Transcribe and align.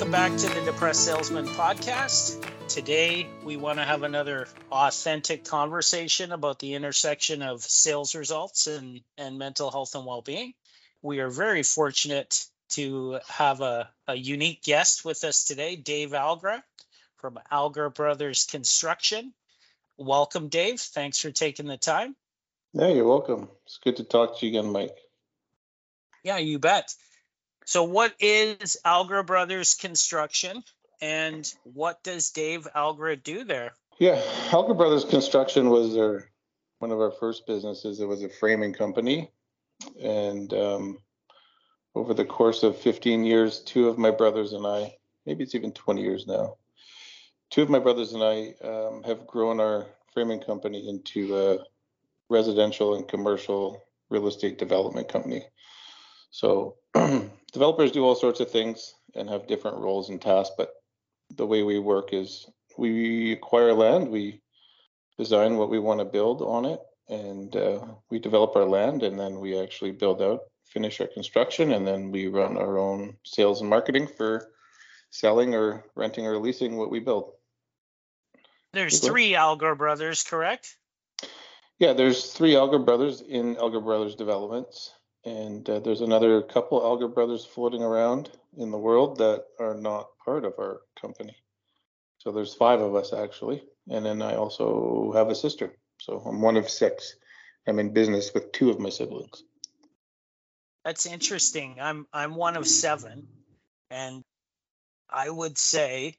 Welcome 0.00 0.12
back 0.12 0.38
to 0.38 0.48
the 0.48 0.64
Depressed 0.64 1.04
Salesman 1.04 1.46
podcast. 1.46 2.42
Today, 2.68 3.28
we 3.44 3.58
want 3.58 3.80
to 3.80 3.84
have 3.84 4.02
another 4.02 4.48
authentic 4.72 5.44
conversation 5.44 6.32
about 6.32 6.58
the 6.58 6.72
intersection 6.72 7.42
of 7.42 7.60
sales 7.60 8.14
results 8.14 8.66
and, 8.66 9.02
and 9.18 9.38
mental 9.38 9.70
health 9.70 9.94
and 9.94 10.06
well 10.06 10.22
being. 10.22 10.54
We 11.02 11.20
are 11.20 11.28
very 11.28 11.62
fortunate 11.62 12.46
to 12.70 13.18
have 13.28 13.60
a, 13.60 13.90
a 14.08 14.14
unique 14.14 14.62
guest 14.62 15.04
with 15.04 15.22
us 15.22 15.44
today, 15.44 15.76
Dave 15.76 16.12
Algra 16.12 16.62
from 17.18 17.38
Algra 17.52 17.94
Brothers 17.94 18.44
Construction. 18.44 19.34
Welcome, 19.98 20.48
Dave. 20.48 20.80
Thanks 20.80 21.18
for 21.18 21.30
taking 21.30 21.66
the 21.66 21.76
time. 21.76 22.16
Yeah, 22.72 22.88
you're 22.88 23.06
welcome. 23.06 23.50
It's 23.66 23.78
good 23.84 23.98
to 23.98 24.04
talk 24.04 24.38
to 24.38 24.46
you 24.46 24.58
again, 24.58 24.72
Mike. 24.72 24.96
Yeah, 26.24 26.38
you 26.38 26.58
bet. 26.58 26.90
So, 27.70 27.84
what 27.84 28.12
is 28.18 28.76
Algra 28.84 29.24
Brothers 29.24 29.74
Construction, 29.74 30.64
and 31.00 31.48
what 31.62 32.02
does 32.02 32.30
Dave 32.30 32.66
Algra 32.74 33.22
do 33.22 33.44
there? 33.44 33.74
Yeah, 34.00 34.20
Algra 34.48 34.76
Brothers 34.76 35.04
Construction 35.04 35.70
was 35.70 35.96
our 35.96 36.28
one 36.80 36.90
of 36.90 36.98
our 36.98 37.12
first 37.12 37.46
businesses. 37.46 38.00
It 38.00 38.08
was 38.08 38.24
a 38.24 38.28
framing 38.28 38.72
company, 38.72 39.30
and 40.02 40.52
um, 40.52 40.98
over 41.94 42.12
the 42.12 42.24
course 42.24 42.64
of 42.64 42.76
15 42.76 43.22
years, 43.22 43.60
two 43.60 43.86
of 43.86 43.98
my 43.98 44.10
brothers 44.10 44.52
and 44.52 44.66
I, 44.66 44.96
maybe 45.24 45.44
it's 45.44 45.54
even 45.54 45.70
20 45.70 46.02
years 46.02 46.26
now, 46.26 46.56
two 47.50 47.62
of 47.62 47.70
my 47.70 47.78
brothers 47.78 48.14
and 48.14 48.24
I 48.24 48.54
um, 48.66 49.04
have 49.04 49.28
grown 49.28 49.60
our 49.60 49.86
framing 50.12 50.40
company 50.40 50.88
into 50.88 51.38
a 51.38 51.58
residential 52.28 52.96
and 52.96 53.06
commercial 53.06 53.80
real 54.08 54.26
estate 54.26 54.58
development 54.58 55.08
company. 55.08 55.44
So 56.32 56.74
developers 57.50 57.92
do 57.92 58.04
all 58.04 58.14
sorts 58.14 58.40
of 58.40 58.50
things 58.50 58.94
and 59.14 59.28
have 59.28 59.46
different 59.46 59.78
roles 59.78 60.08
and 60.08 60.20
tasks, 60.20 60.54
but 60.56 60.72
the 61.36 61.46
way 61.46 61.62
we 61.62 61.78
work 61.78 62.12
is 62.12 62.46
we 62.76 63.32
acquire 63.32 63.72
land, 63.72 64.10
we 64.10 64.40
design 65.18 65.56
what 65.56 65.70
we 65.70 65.78
want 65.78 66.00
to 66.00 66.04
build 66.04 66.42
on 66.42 66.64
it, 66.64 66.80
and 67.08 67.54
uh, 67.56 67.84
we 68.10 68.18
develop 68.18 68.56
our 68.56 68.64
land, 68.64 69.02
and 69.02 69.18
then 69.18 69.40
we 69.40 69.60
actually 69.60 69.90
build 69.90 70.22
out, 70.22 70.40
finish 70.64 71.00
our 71.00 71.06
construction, 71.06 71.72
and 71.72 71.86
then 71.86 72.10
we 72.10 72.28
run 72.28 72.56
our 72.56 72.78
own 72.78 73.16
sales 73.24 73.60
and 73.60 73.68
marketing 73.68 74.06
for 74.06 74.50
selling 75.10 75.54
or 75.54 75.84
renting 75.94 76.26
or 76.26 76.38
leasing 76.38 76.76
what 76.76 76.90
we 76.90 77.00
build. 77.00 77.32
There's 78.72 79.00
three 79.00 79.32
Algra 79.32 79.76
brothers, 79.76 80.22
correct? 80.22 80.76
Yeah, 81.80 81.94
there's 81.94 82.32
three 82.32 82.52
Algra 82.52 82.84
brothers 82.84 83.20
in 83.20 83.56
Algra 83.56 83.82
Brothers 83.82 84.14
Developments 84.14 84.92
and 85.24 85.68
uh, 85.68 85.80
there's 85.80 86.00
another 86.00 86.42
couple 86.42 86.80
Algra 86.80 87.12
brothers 87.12 87.44
floating 87.44 87.82
around 87.82 88.30
in 88.56 88.70
the 88.70 88.78
world 88.78 89.18
that 89.18 89.44
are 89.58 89.74
not 89.74 90.08
part 90.24 90.44
of 90.44 90.54
our 90.58 90.80
company. 91.00 91.36
So 92.18 92.32
there's 92.32 92.54
five 92.54 92.80
of 92.80 92.94
us 92.94 93.12
actually, 93.12 93.62
and 93.88 94.04
then 94.04 94.22
I 94.22 94.36
also 94.36 95.12
have 95.14 95.28
a 95.28 95.34
sister. 95.34 95.72
So 96.00 96.18
I'm 96.18 96.40
one 96.40 96.56
of 96.56 96.68
six. 96.68 97.16
I'm 97.66 97.78
in 97.78 97.92
business 97.92 98.32
with 98.32 98.52
two 98.52 98.70
of 98.70 98.80
my 98.80 98.90
siblings. 98.90 99.42
That's 100.84 101.06
interesting. 101.06 101.76
I'm 101.80 102.06
I'm 102.12 102.34
one 102.34 102.56
of 102.56 102.66
seven, 102.66 103.28
and 103.90 104.22
I 105.08 105.28
would 105.28 105.58
say 105.58 106.16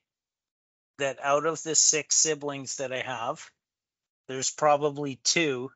that 0.99 1.17
out 1.23 1.47
of 1.47 1.61
the 1.63 1.73
six 1.73 2.16
siblings 2.16 2.77
that 2.77 2.94
I 2.94 2.99
have, 2.99 3.44
there's 4.27 4.52
probably 4.52 5.19
two 5.23 5.72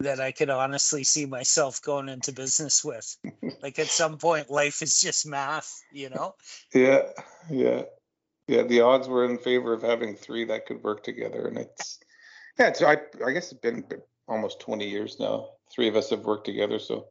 that 0.00 0.18
I 0.18 0.32
could 0.32 0.50
honestly 0.50 1.04
see 1.04 1.26
myself 1.26 1.82
going 1.82 2.08
into 2.08 2.32
business 2.32 2.84
with. 2.84 3.16
like 3.62 3.78
at 3.78 3.86
some 3.86 4.18
point, 4.18 4.50
life 4.50 4.82
is 4.82 5.00
just 5.00 5.26
math, 5.26 5.82
you 5.92 6.08
know? 6.08 6.34
Yeah, 6.74 7.02
yeah, 7.50 7.82
yeah. 8.48 8.62
The 8.62 8.80
odds 8.80 9.08
were 9.08 9.26
in 9.26 9.38
favor 9.38 9.72
of 9.72 9.82
having 9.82 10.16
three 10.16 10.46
that 10.46 10.66
could 10.66 10.82
work 10.82 11.04
together, 11.04 11.46
and 11.46 11.58
it's 11.58 11.98
yeah. 12.58 12.68
It's 12.68 12.82
I 12.82 12.96
I 13.24 13.32
guess 13.32 13.52
it's 13.52 13.60
been 13.60 13.84
almost 14.26 14.60
20 14.60 14.88
years 14.88 15.18
now. 15.20 15.50
Three 15.72 15.88
of 15.88 15.96
us 15.96 16.10
have 16.10 16.24
worked 16.24 16.46
together, 16.46 16.78
so 16.78 17.08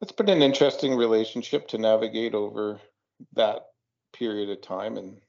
it's 0.00 0.12
been 0.12 0.30
an 0.30 0.42
interesting 0.42 0.96
relationship 0.96 1.68
to 1.68 1.78
navigate 1.78 2.34
over 2.34 2.80
that 3.34 3.66
period 4.14 4.48
of 4.48 4.62
time. 4.62 4.96
And 4.96 5.20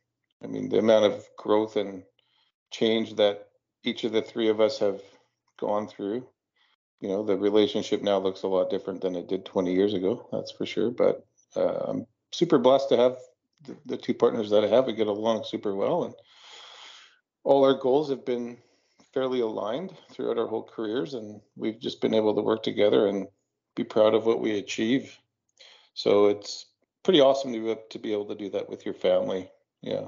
I 0.44 0.48
mean, 0.48 0.70
the 0.70 0.80
amount 0.80 1.06
of 1.06 1.26
growth 1.38 1.76
and 1.76 2.04
change 2.72 3.16
that 3.16 3.48
each 3.84 4.04
of 4.06 4.14
the 4.14 4.22
three 4.22 4.48
of 4.50 4.62
us 4.62 4.80
have 4.80 5.02
gone 5.60 5.88
through 5.88 6.26
you 7.00 7.08
know 7.08 7.24
the 7.24 7.38
relationship 7.38 8.02
now 8.02 8.18
looks 8.18 8.44
a 8.44 8.48
lot 8.48 8.70
different 8.70 9.02
than 9.02 9.16
it 9.16 9.28
did 9.28 9.46
20 9.46 9.74
years 9.74 9.94
ago 9.94 10.28
that's 10.32 10.52
for 10.52 10.66
sure 10.66 10.92
but 10.92 11.26
uh, 11.56 11.80
i'm 11.88 12.06
super 12.32 12.58
blessed 12.58 12.90
to 12.90 12.98
have 12.98 13.18
the, 13.64 13.76
the, 13.86 13.98
two 13.98 14.14
partners 14.14 14.50
that 14.50 14.64
i 14.64 14.68
have 14.68 14.86
we 14.86 14.94
get 14.94 15.08
along 15.08 15.44
super 15.44 15.76
well 15.76 16.04
and 16.06 16.14
all 17.44 17.66
our 17.66 17.74
goals 17.74 18.10
have 18.10 18.26
been 18.26 18.58
fairly 19.14 19.40
aligned 19.40 19.96
throughout 20.12 20.38
our 20.38 20.48
whole 20.48 20.64
careers 20.64 21.14
and 21.14 21.42
we've 21.56 21.80
just 21.80 22.02
been 22.02 22.14
able 22.14 22.36
to 22.36 22.42
work 22.42 22.64
together 22.64 23.08
and 23.08 23.28
be 23.76 23.84
proud 23.84 24.14
of 24.14 24.26
what 24.26 24.40
we 24.40 24.58
achieve. 24.58 25.18
So 25.94 26.28
it's 26.28 26.66
pretty 27.04 27.22
awesome 27.22 27.54
to, 27.54 27.78
to 27.90 28.00
be 28.00 28.14
able 28.14 28.28
to 28.28 28.36
do 28.36 28.50
that 28.52 28.70
with 28.70 28.86
your 28.86 28.94
family 28.94 29.50
yeah. 29.82 30.08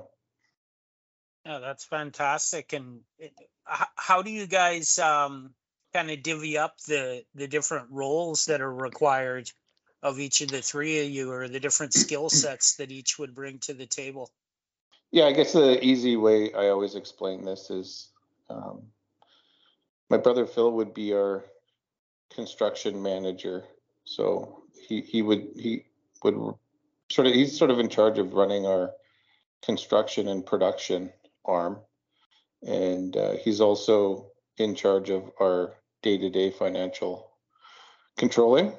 Yeah 1.46 1.60
that's 1.60 1.86
fantastic 1.86 2.74
and 2.74 3.02
it, 3.18 3.34
how 3.64 4.22
do 4.22 4.30
you 4.30 4.46
guys 4.48 5.00
um 5.00 5.54
kind 5.94 6.12
of 6.12 6.24
divvy 6.24 6.58
up 6.58 6.80
the 6.82 7.24
the 7.36 7.48
different 7.48 7.88
roles 7.90 8.46
that 8.46 8.62
are 8.62 8.74
required 8.74 9.50
of 10.04 10.20
each 10.20 10.42
of 10.42 10.48
the 10.48 10.62
three 10.62 11.06
of 11.06 11.10
you 11.10 11.32
or 11.32 11.48
the 11.48 11.60
different 11.60 11.94
skill 11.94 12.30
sets 12.44 12.76
that 12.76 12.92
each 12.92 13.20
would 13.20 13.36
bring 13.36 13.60
to 13.60 13.74
the 13.74 13.86
table? 13.86 14.32
Yeah 15.12 15.26
i 15.26 15.34
guess 15.34 15.54
the 15.54 15.84
easy 15.84 16.16
way 16.16 16.54
i 16.54 16.70
always 16.70 16.96
explain 16.96 17.44
this 17.44 17.70
is 17.70 18.08
um, 18.50 18.84
my 20.10 20.18
brother 20.18 20.46
phil 20.46 20.72
would 20.72 20.94
be 20.94 21.14
our 21.14 21.46
construction 22.34 23.02
manager. 23.02 23.64
So 24.06 24.64
he 24.88 25.02
he 25.02 25.22
would 25.22 25.50
he 25.56 25.86
would 26.24 26.56
sort 27.10 27.28
of 27.28 27.34
he's 27.34 27.58
sort 27.58 27.72
of 27.72 27.80
in 27.80 27.90
charge 27.90 28.18
of 28.18 28.34
running 28.34 28.66
our 28.66 28.92
construction 29.62 30.28
and 30.28 30.46
production 30.46 31.12
arm. 31.46 31.80
And 32.66 33.16
uh, 33.16 33.34
he's 33.34 33.62
also 33.62 34.28
in 34.58 34.76
charge 34.76 35.10
of 35.10 35.32
our 35.40 35.74
day-to-day 36.02 36.52
financial 36.52 37.32
controlling. 38.18 38.74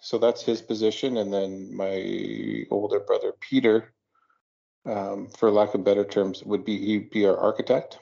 So 0.00 0.18
that's 0.18 0.42
his 0.42 0.60
position. 0.62 1.16
And 1.16 1.32
then 1.32 1.74
my 1.74 2.64
older 2.70 3.00
brother 3.00 3.32
Peter, 3.40 3.94
um, 4.84 5.28
for 5.36 5.50
lack 5.50 5.74
of 5.74 5.84
better 5.84 6.04
terms, 6.04 6.44
would 6.44 6.64
be 6.64 6.78
he'd 6.78 7.10
be 7.10 7.26
our 7.26 7.36
architect, 7.36 7.98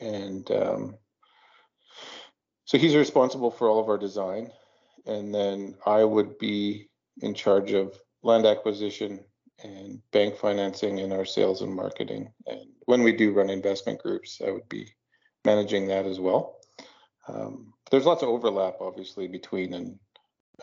and 0.00 0.50
um, 0.50 0.96
so 2.64 2.78
he's 2.78 2.94
responsible 2.94 3.50
for 3.50 3.68
all 3.68 3.80
of 3.80 3.88
our 3.88 3.98
design. 3.98 4.50
And 5.06 5.34
then 5.34 5.76
I 5.86 6.04
would 6.04 6.38
be 6.38 6.90
in 7.22 7.34
charge 7.34 7.72
of 7.72 7.98
land 8.22 8.44
acquisition 8.44 9.24
and 9.64 10.00
bank 10.12 10.36
financing 10.36 11.00
and 11.00 11.12
our 11.12 11.24
sales 11.24 11.62
and 11.62 11.74
marketing. 11.74 12.32
And 12.46 12.68
when 12.84 13.02
we 13.02 13.12
do 13.12 13.32
run 13.32 13.50
investment 13.50 14.00
groups, 14.00 14.40
I 14.46 14.50
would 14.50 14.68
be 14.68 14.88
managing 15.44 15.88
that 15.88 16.06
as 16.06 16.20
well. 16.20 16.59
Um, 17.28 17.74
there's 17.90 18.06
lots 18.06 18.22
of 18.22 18.28
overlap, 18.28 18.76
obviously, 18.80 19.28
between 19.28 19.74
and 19.74 19.98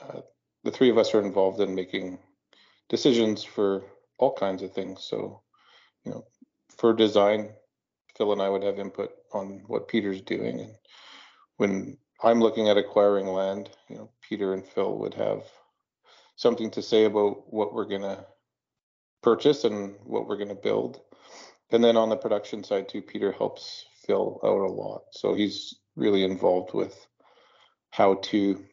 uh, 0.01 0.21
the 0.63 0.71
three 0.71 0.89
of 0.89 0.97
us 0.97 1.13
are 1.13 1.21
involved 1.21 1.59
in 1.61 1.75
making 1.75 2.19
decisions 2.89 3.43
for 3.43 3.83
all 4.17 4.33
kinds 4.33 4.63
of 4.63 4.73
things. 4.73 5.05
So, 5.09 5.41
you 6.03 6.11
know, 6.11 6.25
for 6.77 6.93
design, 6.93 7.49
Phil 8.17 8.31
and 8.31 8.41
I 8.41 8.49
would 8.49 8.63
have 8.63 8.79
input 8.79 9.11
on 9.33 9.63
what 9.67 9.87
Peter's 9.87 10.21
doing, 10.21 10.61
and 10.61 10.75
when 11.57 11.97
I'm 12.23 12.41
looking 12.41 12.69
at 12.69 12.77
acquiring 12.77 13.27
land, 13.27 13.69
you 13.89 13.95
know, 13.95 14.09
Peter 14.27 14.53
and 14.53 14.65
Phil 14.65 14.97
would 14.97 15.13
have 15.13 15.43
something 16.35 16.71
to 16.71 16.81
say 16.81 17.05
about 17.05 17.51
what 17.51 17.73
we're 17.73 17.85
gonna 17.85 18.25
purchase 19.21 19.63
and 19.63 19.95
what 20.03 20.27
we're 20.27 20.37
gonna 20.37 20.55
build. 20.55 21.01
And 21.71 21.83
then 21.83 21.97
on 21.97 22.09
the 22.09 22.17
production 22.17 22.63
side 22.63 22.87
too, 22.87 23.01
Peter 23.01 23.31
helps 23.31 23.85
Phil 24.05 24.39
out 24.43 24.61
a 24.61 24.71
lot. 24.71 25.01
So 25.11 25.33
he's 25.33 25.75
really 25.97 26.23
involved 26.23 26.73
with 26.73 26.95
how 27.89 28.15
to 28.15 28.63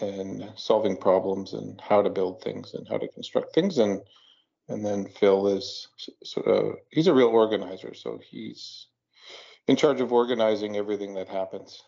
and 0.00 0.50
solving 0.56 0.96
problems 0.96 1.52
and 1.52 1.80
how 1.80 2.02
to 2.02 2.10
build 2.10 2.42
things 2.42 2.74
and 2.74 2.88
how 2.88 2.98
to 2.98 3.06
construct 3.08 3.54
things. 3.54 3.78
And 3.78 4.00
and 4.68 4.84
then 4.84 5.06
Phil 5.06 5.46
is 5.48 5.88
sort 6.24 6.46
of 6.46 6.76
he's 6.90 7.06
a 7.06 7.14
real 7.14 7.28
organizer 7.28 7.94
so 7.94 8.18
he's 8.30 8.86
in 9.68 9.76
charge 9.76 10.00
of 10.00 10.12
organizing 10.12 10.76
everything 10.76 11.14
that 11.14 11.28
happens 11.28 11.82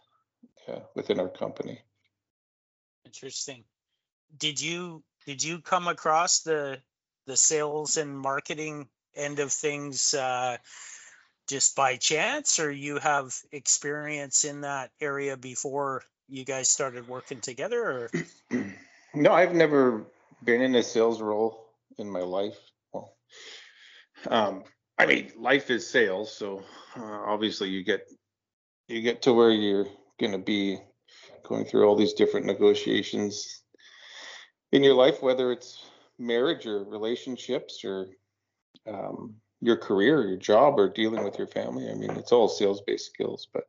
yeah, 0.69 0.81
within 0.95 1.21
our 1.21 1.29
company. 1.29 1.81
Interesting. 3.05 3.65
Did 4.37 4.61
you 4.61 5.03
did 5.27 5.43
you 5.43 5.61
come 5.61 5.89
across 5.89 6.41
the 6.41 6.79
the 7.27 7.37
sales 7.37 7.97
and 7.97 8.17
marketing 8.17 8.89
end 9.15 9.39
of 9.39 9.53
things 9.53 10.15
uh, 10.15 10.59
just 11.47 11.77
by 11.77 11.97
chance 11.97 12.59
or 12.59 12.71
you 12.71 12.99
have 12.99 13.35
experience 13.53 14.45
in 14.45 14.63
that 14.63 14.91
area 15.01 15.37
before 15.37 16.03
you 16.29 16.45
guys 16.45 16.69
started 16.69 17.09
working 17.09 17.41
together 17.41 17.83
or? 17.83 18.11
No 19.15 19.33
i've 19.33 19.55
never 19.55 20.05
been 20.45 20.61
in 20.61 20.75
a 20.75 20.83
sales 20.83 21.23
role 21.23 21.71
in 21.99 22.11
my 22.11 22.21
life. 22.21 22.59
Well 22.93 23.17
Um, 24.29 24.65
I 24.99 25.07
mean, 25.07 25.33
life 25.37 25.71
is 25.71 25.89
sales, 25.89 26.35
so 26.35 26.63
uh, 26.97 27.03
obviously 27.03 27.69
you 27.69 27.85
get 27.85 28.09
you 28.89 29.03
get 29.03 29.23
to 29.23 29.33
where 29.33 29.51
you're 29.51 29.87
going 30.19 30.33
to 30.33 30.39
be 30.39 30.79
going 31.45 31.65
through 31.65 31.87
all 31.87 31.97
these 31.97 32.15
different 32.15 32.47
negotiations 32.47 33.63
in 34.73 34.83
your 34.83 34.95
life, 34.95 35.23
whether 35.23 35.53
it's 35.53 35.85
marriage 36.19 36.67
or 36.67 36.85
relationships 36.85 37.85
or 37.85 38.07
um, 38.87 39.37
your 39.61 39.77
career, 39.77 40.27
your 40.27 40.37
job, 40.37 40.79
or 40.79 40.89
dealing 40.89 41.25
with 41.25 41.39
your 41.39 41.47
family. 41.47 41.89
I 41.91 41.95
mean, 41.95 42.11
it's 42.11 42.33
all 42.33 42.49
sales 42.49 42.83
based 42.87 43.07
skills, 43.07 43.49
but 43.53 43.65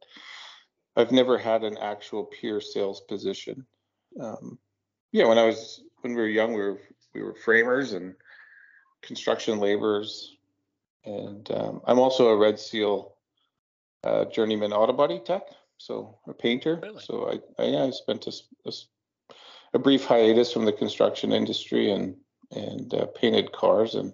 I've 0.96 1.12
never 1.12 1.38
had 1.38 1.64
an 1.64 1.78
actual 1.78 2.26
pure 2.26 2.60
sales 2.60 3.02
position. 3.02 3.66
Um, 4.20 4.58
yeah, 5.12 5.26
when 5.26 5.38
I 5.38 5.46
was 5.46 5.84
when 6.02 6.14
we 6.14 6.22
were 6.22 6.28
young, 6.28 6.54
we 6.54 6.62
were 6.62 6.80
we 7.14 7.24
were 7.24 7.36
framers 7.36 7.94
and 7.94 8.16
construction 9.02 9.60
laborers, 9.60 10.36
and 11.06 11.50
um, 11.52 11.82
I'm 11.86 12.00
also 12.00 12.30
a 12.30 12.38
Red 12.38 12.60
Seal 12.60 13.14
uh, 14.04 14.26
journeyman 14.26 14.74
auto 14.74 14.94
body 14.94 15.20
tech, 15.20 15.44
so 15.78 16.18
a 16.28 16.34
painter. 16.34 16.80
Really? 16.82 17.02
So 17.04 17.30
I, 17.30 17.62
I 17.62 17.68
yeah, 17.68 17.84
I 17.84 17.90
spent 17.92 18.28
a, 18.28 18.34
a, 18.66 18.72
a, 19.74 19.80
brief 19.80 20.06
hiatus 20.06 20.52
from 20.52 20.66
the 20.66 20.74
construction 20.74 21.32
industry 21.32 21.92
and 21.92 22.16
and 22.52 22.94
uh, 22.94 23.06
painted 23.08 23.52
cars 23.52 23.96
and 23.96 24.14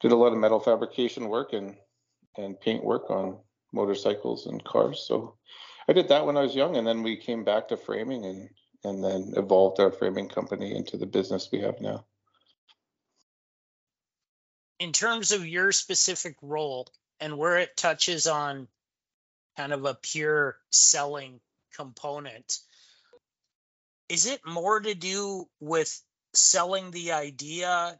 did 0.00 0.12
a 0.12 0.16
lot 0.16 0.32
of 0.32 0.38
metal 0.38 0.60
fabrication 0.60 1.28
work 1.28 1.52
and 1.52 1.76
and 2.36 2.60
paint 2.60 2.84
work 2.84 3.10
on 3.10 3.38
motorcycles 3.72 4.46
and 4.46 4.64
cars. 4.64 5.04
So 5.06 5.34
I 5.88 5.92
did 5.92 6.08
that 6.08 6.24
when 6.24 6.36
I 6.36 6.42
was 6.42 6.54
young, 6.54 6.76
and 6.76 6.86
then 6.86 7.02
we 7.02 7.16
came 7.16 7.44
back 7.44 7.68
to 7.68 7.76
framing 7.76 8.24
and 8.24 8.48
and 8.84 9.02
then 9.02 9.32
evolved 9.36 9.80
our 9.80 9.90
framing 9.90 10.28
company 10.28 10.76
into 10.76 10.96
the 10.96 11.06
business 11.06 11.48
we 11.50 11.60
have 11.60 11.80
now. 11.80 12.04
In 14.78 14.92
terms 14.92 15.32
of 15.32 15.46
your 15.46 15.72
specific 15.72 16.36
role 16.40 16.86
and 17.18 17.36
where 17.36 17.58
it 17.58 17.76
touches 17.76 18.28
on 18.28 18.68
kind 19.56 19.72
of 19.72 19.84
a 19.84 19.94
pure 19.94 20.56
selling 20.70 21.40
component, 21.74 22.58
is 24.08 24.26
it 24.26 24.46
more 24.46 24.78
to 24.78 24.94
do 24.94 25.48
with 25.58 26.00
selling 26.32 26.92
the 26.92 27.12
idea 27.12 27.98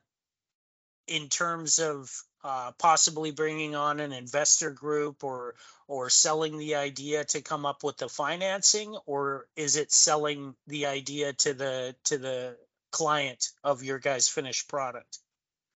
in 1.09 1.29
terms 1.29 1.79
of 1.79 2.11
uh, 2.45 2.73
possibly 2.79 3.31
bringing 3.31 3.75
on 3.75 4.01
an 4.01 4.13
investor 4.13 4.71
group 4.71 5.25
or 5.25 5.55
or 5.87 6.11
selling 6.11 6.59
the 6.59 6.77
idea 6.77 7.25
to 7.25 7.41
come 7.41 7.67
up 7.67 7.83
with 7.83 7.97
the 7.97 8.09
financing? 8.09 8.97
Or 9.07 9.47
is 9.57 9.77
it 9.77 9.91
selling 9.91 10.55
the 10.67 10.87
idea 10.87 11.33
to 11.33 11.55
the 11.55 11.97
to 12.05 12.19
the 12.19 12.57
client 12.93 13.51
of 13.65 13.83
your 13.83 13.99
guys 13.99 14.29
finished 14.29 14.69
product? 14.69 15.19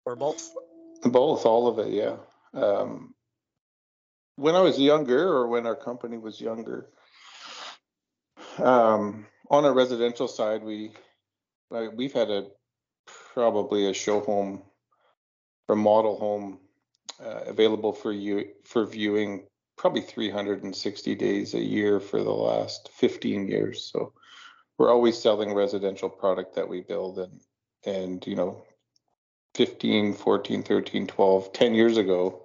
Or 0.04 0.16
both? 0.16 0.50
Both 1.02 1.46
all 1.46 1.66
of 1.68 1.78
it 1.78 1.92
yeah. 1.92 2.16
Um, 2.52 3.14
when 4.40 4.56
i 4.56 4.60
was 4.60 4.78
younger 4.78 5.28
or 5.28 5.46
when 5.48 5.66
our 5.66 5.76
company 5.76 6.16
was 6.16 6.40
younger 6.40 6.86
um, 8.56 9.26
on 9.50 9.66
a 9.66 9.72
residential 9.72 10.26
side 10.26 10.62
we 10.62 10.92
we've 11.94 12.14
had 12.14 12.30
a 12.30 12.46
probably 13.34 13.88
a 13.88 13.92
show 13.92 14.20
home 14.20 14.62
or 15.70 15.76
model 15.76 16.18
home 16.18 16.58
uh, 17.24 17.44
available 17.46 17.92
for 17.92 18.12
you 18.12 18.48
for 18.64 18.84
viewing 18.84 19.44
probably 19.76 20.00
360 20.02 21.14
days 21.14 21.54
a 21.54 21.60
year 21.60 22.00
for 22.00 22.22
the 22.22 22.30
last 22.30 22.90
15 22.92 23.48
years. 23.48 23.90
So 23.92 24.12
we're 24.80 24.90
always 24.90 25.20
selling 25.20 25.54
residential 25.54 26.08
product 26.08 26.54
that 26.54 26.68
we 26.68 26.80
build 26.80 27.18
and 27.18 27.40
and 27.84 28.26
you 28.26 28.34
know 28.34 28.64
15 29.54 30.14
14 30.14 30.62
13 30.62 31.06
12 31.06 31.52
10 31.52 31.74
years 31.74 31.96
ago 31.96 32.42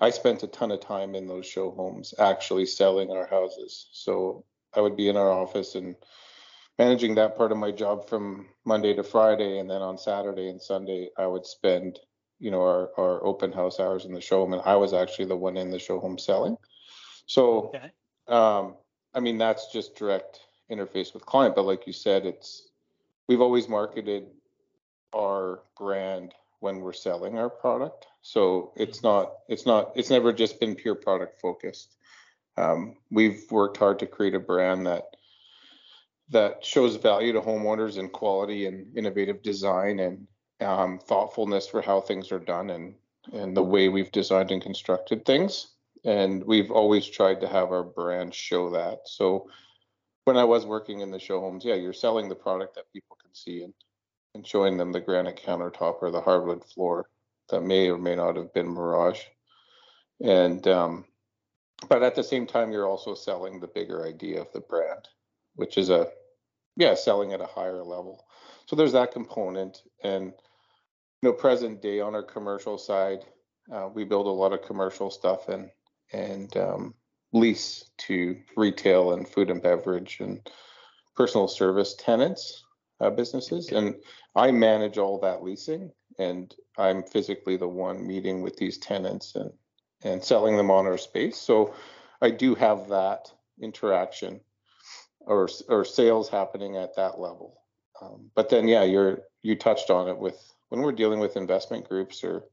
i 0.00 0.10
spent 0.10 0.42
a 0.42 0.46
ton 0.46 0.70
of 0.70 0.80
time 0.80 1.14
in 1.14 1.26
those 1.26 1.46
show 1.46 1.70
homes 1.70 2.14
actually 2.18 2.66
selling 2.66 3.10
our 3.10 3.26
houses 3.26 3.88
so 3.92 4.44
i 4.74 4.80
would 4.80 4.96
be 4.96 5.08
in 5.08 5.16
our 5.16 5.32
office 5.32 5.74
and 5.74 5.96
managing 6.78 7.16
that 7.16 7.36
part 7.36 7.50
of 7.50 7.58
my 7.58 7.72
job 7.72 8.08
from 8.08 8.46
monday 8.64 8.94
to 8.94 9.02
friday 9.02 9.58
and 9.58 9.68
then 9.68 9.82
on 9.82 9.98
saturday 9.98 10.48
and 10.48 10.62
sunday 10.62 11.08
i 11.18 11.26
would 11.26 11.44
spend 11.44 11.98
you 12.38 12.50
know 12.50 12.60
our, 12.60 12.90
our 12.98 13.24
open 13.24 13.52
house 13.52 13.80
hours 13.80 14.04
in 14.04 14.12
the 14.12 14.20
show 14.20 14.40
home 14.40 14.52
and 14.52 14.62
i 14.64 14.76
was 14.76 14.92
actually 14.92 15.24
the 15.24 15.36
one 15.36 15.56
in 15.56 15.70
the 15.70 15.78
show 15.78 15.98
home 15.98 16.18
selling. 16.18 16.56
So 17.26 17.72
okay. 17.74 17.90
um, 18.28 18.76
i 19.14 19.20
mean 19.20 19.38
that's 19.38 19.72
just 19.72 19.96
direct 19.96 20.40
interface 20.70 21.14
with 21.14 21.24
client 21.26 21.54
but 21.54 21.64
like 21.64 21.86
you 21.86 21.92
said 21.92 22.26
it's 22.26 22.68
we've 23.28 23.40
always 23.40 23.68
marketed 23.68 24.26
our 25.14 25.60
brand 25.78 26.34
when 26.60 26.80
we're 26.80 26.92
selling 26.92 27.38
our 27.38 27.48
product. 27.48 28.06
So 28.22 28.72
it's 28.76 29.02
not 29.02 29.32
it's 29.48 29.66
not 29.66 29.92
it's 29.94 30.10
never 30.10 30.32
just 30.32 30.58
been 30.60 30.74
pure 30.74 30.94
product 30.94 31.40
focused. 31.40 31.96
Um, 32.56 32.96
we've 33.10 33.44
worked 33.50 33.76
hard 33.76 34.00
to 34.00 34.06
create 34.06 34.34
a 34.34 34.40
brand 34.40 34.86
that 34.86 35.04
that 36.30 36.64
shows 36.64 36.96
value 36.96 37.32
to 37.32 37.40
homeowners 37.40 37.96
in 37.96 38.08
quality 38.08 38.66
and 38.66 38.96
innovative 38.96 39.42
design 39.42 40.00
and 40.00 40.26
um, 40.60 40.98
thoughtfulness 40.98 41.68
for 41.68 41.82
how 41.82 42.00
things 42.00 42.32
are 42.32 42.38
done 42.38 42.70
and 42.70 42.94
and 43.32 43.56
the 43.56 43.62
way 43.62 43.88
we've 43.88 44.12
designed 44.12 44.50
and 44.50 44.62
constructed 44.62 45.24
things. 45.24 45.74
And 46.04 46.42
we've 46.44 46.70
always 46.70 47.06
tried 47.06 47.40
to 47.40 47.48
have 47.48 47.72
our 47.72 47.82
brand 47.82 48.34
show 48.34 48.70
that. 48.70 49.00
So 49.04 49.50
when 50.24 50.36
I 50.36 50.44
was 50.44 50.64
working 50.64 51.00
in 51.00 51.10
the 51.10 51.18
show 51.18 51.40
homes, 51.40 51.64
yeah, 51.64 51.74
you're 51.74 51.92
selling 51.92 52.28
the 52.28 52.34
product 52.34 52.74
that 52.76 52.92
people 52.92 53.18
can 53.20 53.34
see 53.34 53.64
and, 53.64 53.74
and 54.34 54.46
showing 54.46 54.76
them 54.76 54.92
the 54.92 55.00
granite 55.00 55.42
countertop 55.44 55.96
or 56.00 56.10
the 56.10 56.20
hardwood 56.20 56.64
floor 56.64 57.10
that 57.50 57.62
may 57.62 57.90
or 57.90 57.98
may 57.98 58.14
not 58.14 58.36
have 58.36 58.52
been 58.54 58.68
Mirage. 58.68 59.20
And 60.22 60.66
um, 60.68 61.04
but 61.88 62.02
at 62.02 62.14
the 62.14 62.24
same 62.24 62.46
time, 62.46 62.72
you're 62.72 62.88
also 62.88 63.14
selling 63.14 63.60
the 63.60 63.68
bigger 63.68 64.06
idea 64.06 64.40
of 64.40 64.52
the 64.52 64.60
brand, 64.60 65.08
which 65.54 65.78
is 65.78 65.90
a 65.90 66.08
yeah, 66.76 66.94
selling 66.94 67.32
at 67.32 67.40
a 67.40 67.46
higher 67.46 67.82
level. 67.82 68.24
So 68.66 68.76
there's 68.76 68.92
that 68.92 69.12
component 69.12 69.82
and 70.04 70.32
you 71.22 71.28
know, 71.28 71.34
present 71.34 71.82
day 71.82 72.00
on 72.00 72.14
our 72.14 72.22
commercial 72.22 72.78
side, 72.78 73.24
uh, 73.72 73.88
we 73.92 74.04
build 74.04 74.26
a 74.26 74.30
lot 74.30 74.52
of 74.52 74.62
commercial 74.62 75.10
stuff 75.10 75.48
and 75.48 75.70
and 76.12 76.56
um, 76.56 76.94
lease 77.32 77.90
to 77.98 78.36
retail 78.56 79.12
and 79.12 79.28
food 79.28 79.50
and 79.50 79.62
beverage 79.62 80.18
and 80.20 80.48
personal 81.14 81.48
service 81.48 81.94
tenants 81.98 82.64
uh, 83.00 83.10
businesses, 83.10 83.70
and 83.70 83.94
I 84.34 84.50
manage 84.52 84.98
all 84.98 85.18
that 85.20 85.42
leasing, 85.42 85.90
and 86.18 86.54
I'm 86.78 87.02
physically 87.02 87.56
the 87.56 87.68
one 87.68 88.06
meeting 88.06 88.42
with 88.42 88.56
these 88.56 88.78
tenants 88.78 89.34
and 89.34 89.50
and 90.04 90.22
selling 90.22 90.56
them 90.56 90.70
on 90.70 90.86
our 90.86 90.98
space. 90.98 91.36
So 91.36 91.74
I 92.22 92.30
do 92.30 92.54
have 92.54 92.88
that 92.88 93.32
interaction 93.60 94.40
or 95.20 95.48
or 95.68 95.84
sales 95.84 96.28
happening 96.28 96.76
at 96.76 96.94
that 96.96 97.18
level. 97.18 97.60
Um, 98.00 98.30
but 98.36 98.48
then, 98.48 98.68
yeah, 98.68 98.84
you're 98.84 99.22
you 99.42 99.56
touched 99.56 99.90
on 99.90 100.08
it 100.08 100.16
with 100.16 100.40
when 100.68 100.80
we're 100.80 100.92
dealing 100.92 101.20
with 101.20 101.36
investment 101.36 101.88
groups 101.88 102.22
or 102.24 102.44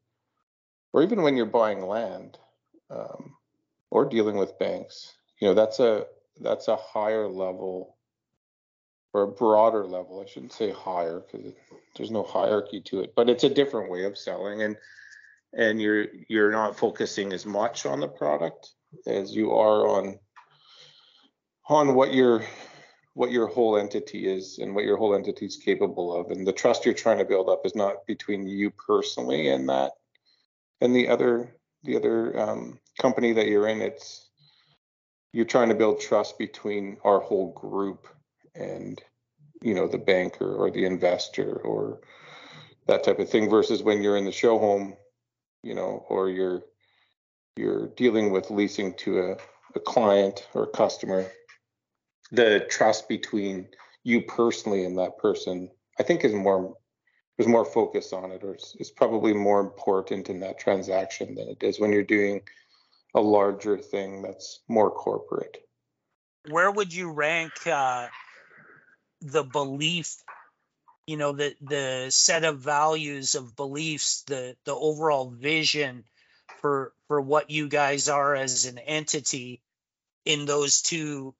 or 0.93 1.03
even 1.03 1.21
when 1.21 1.35
you're 1.35 1.45
buying 1.45 1.85
land 1.85 2.37
um, 2.89 3.33
or 3.91 4.05
dealing 4.05 4.37
with 4.37 4.59
banks 4.59 5.13
you 5.39 5.47
know 5.47 5.53
that's 5.53 5.79
a 5.79 6.05
that's 6.41 6.67
a 6.67 6.75
higher 6.75 7.27
level 7.27 7.97
or 9.13 9.23
a 9.23 9.27
broader 9.27 9.85
level 9.85 10.21
i 10.21 10.29
shouldn't 10.29 10.53
say 10.53 10.71
higher 10.71 11.21
because 11.21 11.53
there's 11.95 12.11
no 12.11 12.23
hierarchy 12.23 12.81
to 12.81 13.01
it 13.01 13.13
but 13.15 13.29
it's 13.29 13.43
a 13.43 13.49
different 13.49 13.89
way 13.89 14.03
of 14.03 14.17
selling 14.17 14.63
and 14.63 14.77
and 15.53 15.81
you're 15.81 16.07
you're 16.27 16.51
not 16.51 16.77
focusing 16.77 17.31
as 17.33 17.45
much 17.45 17.85
on 17.85 17.99
the 17.99 18.07
product 18.07 18.71
as 19.07 19.35
you 19.35 19.51
are 19.51 19.87
on 19.87 20.19
on 21.67 21.95
what 21.95 22.13
you're 22.13 22.43
what 23.15 23.31
your 23.31 23.47
whole 23.47 23.77
entity 23.77 24.27
is 24.27 24.59
and 24.59 24.75
what 24.75 24.83
your 24.83 24.97
whole 24.97 25.15
entity 25.15 25.45
is 25.45 25.55
capable 25.55 26.13
of. 26.13 26.31
And 26.31 26.45
the 26.45 26.51
trust 26.51 26.85
you're 26.85 26.93
trying 26.93 27.17
to 27.17 27.25
build 27.25 27.49
up 27.49 27.65
is 27.65 27.73
not 27.73 28.05
between 28.05 28.45
you 28.45 28.69
personally 28.71 29.47
and 29.47 29.67
that 29.69 29.93
and 30.81 30.93
the 30.95 31.07
other 31.07 31.55
the 31.83 31.95
other 31.95 32.37
um, 32.39 32.79
company 32.99 33.31
that 33.31 33.47
you're 33.47 33.67
in. 33.67 33.81
It's 33.81 34.29
you're 35.31 35.45
trying 35.45 35.69
to 35.69 35.75
build 35.75 36.01
trust 36.01 36.37
between 36.37 36.97
our 37.05 37.21
whole 37.21 37.53
group 37.53 38.05
and 38.53 39.01
you 39.61 39.73
know 39.73 39.87
the 39.87 39.97
banker 39.97 40.53
or 40.53 40.69
the 40.69 40.85
investor 40.85 41.55
or 41.63 42.01
that 42.87 43.03
type 43.03 43.19
of 43.19 43.29
thing 43.29 43.49
versus 43.49 43.81
when 43.81 44.01
you're 44.01 44.17
in 44.17 44.25
the 44.25 44.31
show 44.31 44.59
home 44.59 44.95
you 45.63 45.73
know 45.73 46.05
or 46.09 46.29
you're 46.29 46.63
you're 47.55 47.87
dealing 47.95 48.31
with 48.31 48.51
leasing 48.51 48.93
to 48.95 49.19
a, 49.19 49.37
a 49.75 49.79
client 49.79 50.47
or 50.53 50.63
a 50.63 50.67
customer 50.67 51.25
the 52.31 52.65
trust 52.69 53.07
between 53.07 53.67
you 54.03 54.21
personally 54.21 54.85
and 54.85 54.97
that 54.97 55.17
person, 55.17 55.69
I 55.99 56.03
think 56.03 56.23
is 56.23 56.33
more 56.33 56.75
there's 57.37 57.47
more 57.49 57.65
focus 57.65 58.13
on 58.13 58.31
it, 58.31 58.43
or 58.43 58.53
it's, 58.53 58.75
it's 58.79 58.91
probably 58.91 59.33
more 59.33 59.59
important 59.59 60.29
in 60.29 60.39
that 60.39 60.57
transaction 60.57 61.35
than 61.35 61.49
it 61.49 61.63
is 61.63 61.79
when 61.79 61.91
you're 61.91 62.03
doing 62.03 62.41
a 63.13 63.19
larger 63.19 63.77
thing 63.77 64.21
that's 64.21 64.61
more 64.69 64.89
corporate. 64.89 65.57
Where 66.49 66.71
would 66.71 66.93
you 66.93 67.11
rank 67.11 67.51
uh, 67.65 68.07
the 69.21 69.43
belief? 69.43 70.15
You 71.07 71.17
know, 71.17 71.33
the 71.33 71.55
the 71.61 72.07
set 72.09 72.45
of 72.45 72.59
values 72.59 73.35
of 73.35 73.55
beliefs, 73.55 74.23
the 74.27 74.55
the 74.65 74.73
overall 74.73 75.29
vision 75.29 76.03
for 76.61 76.93
for 77.07 77.21
what 77.21 77.49
you 77.49 77.67
guys 77.67 78.09
are 78.09 78.35
as 78.35 78.65
an 78.65 78.77
entity 78.77 79.61
in 80.25 80.45
those 80.45 80.81
two 80.81 81.35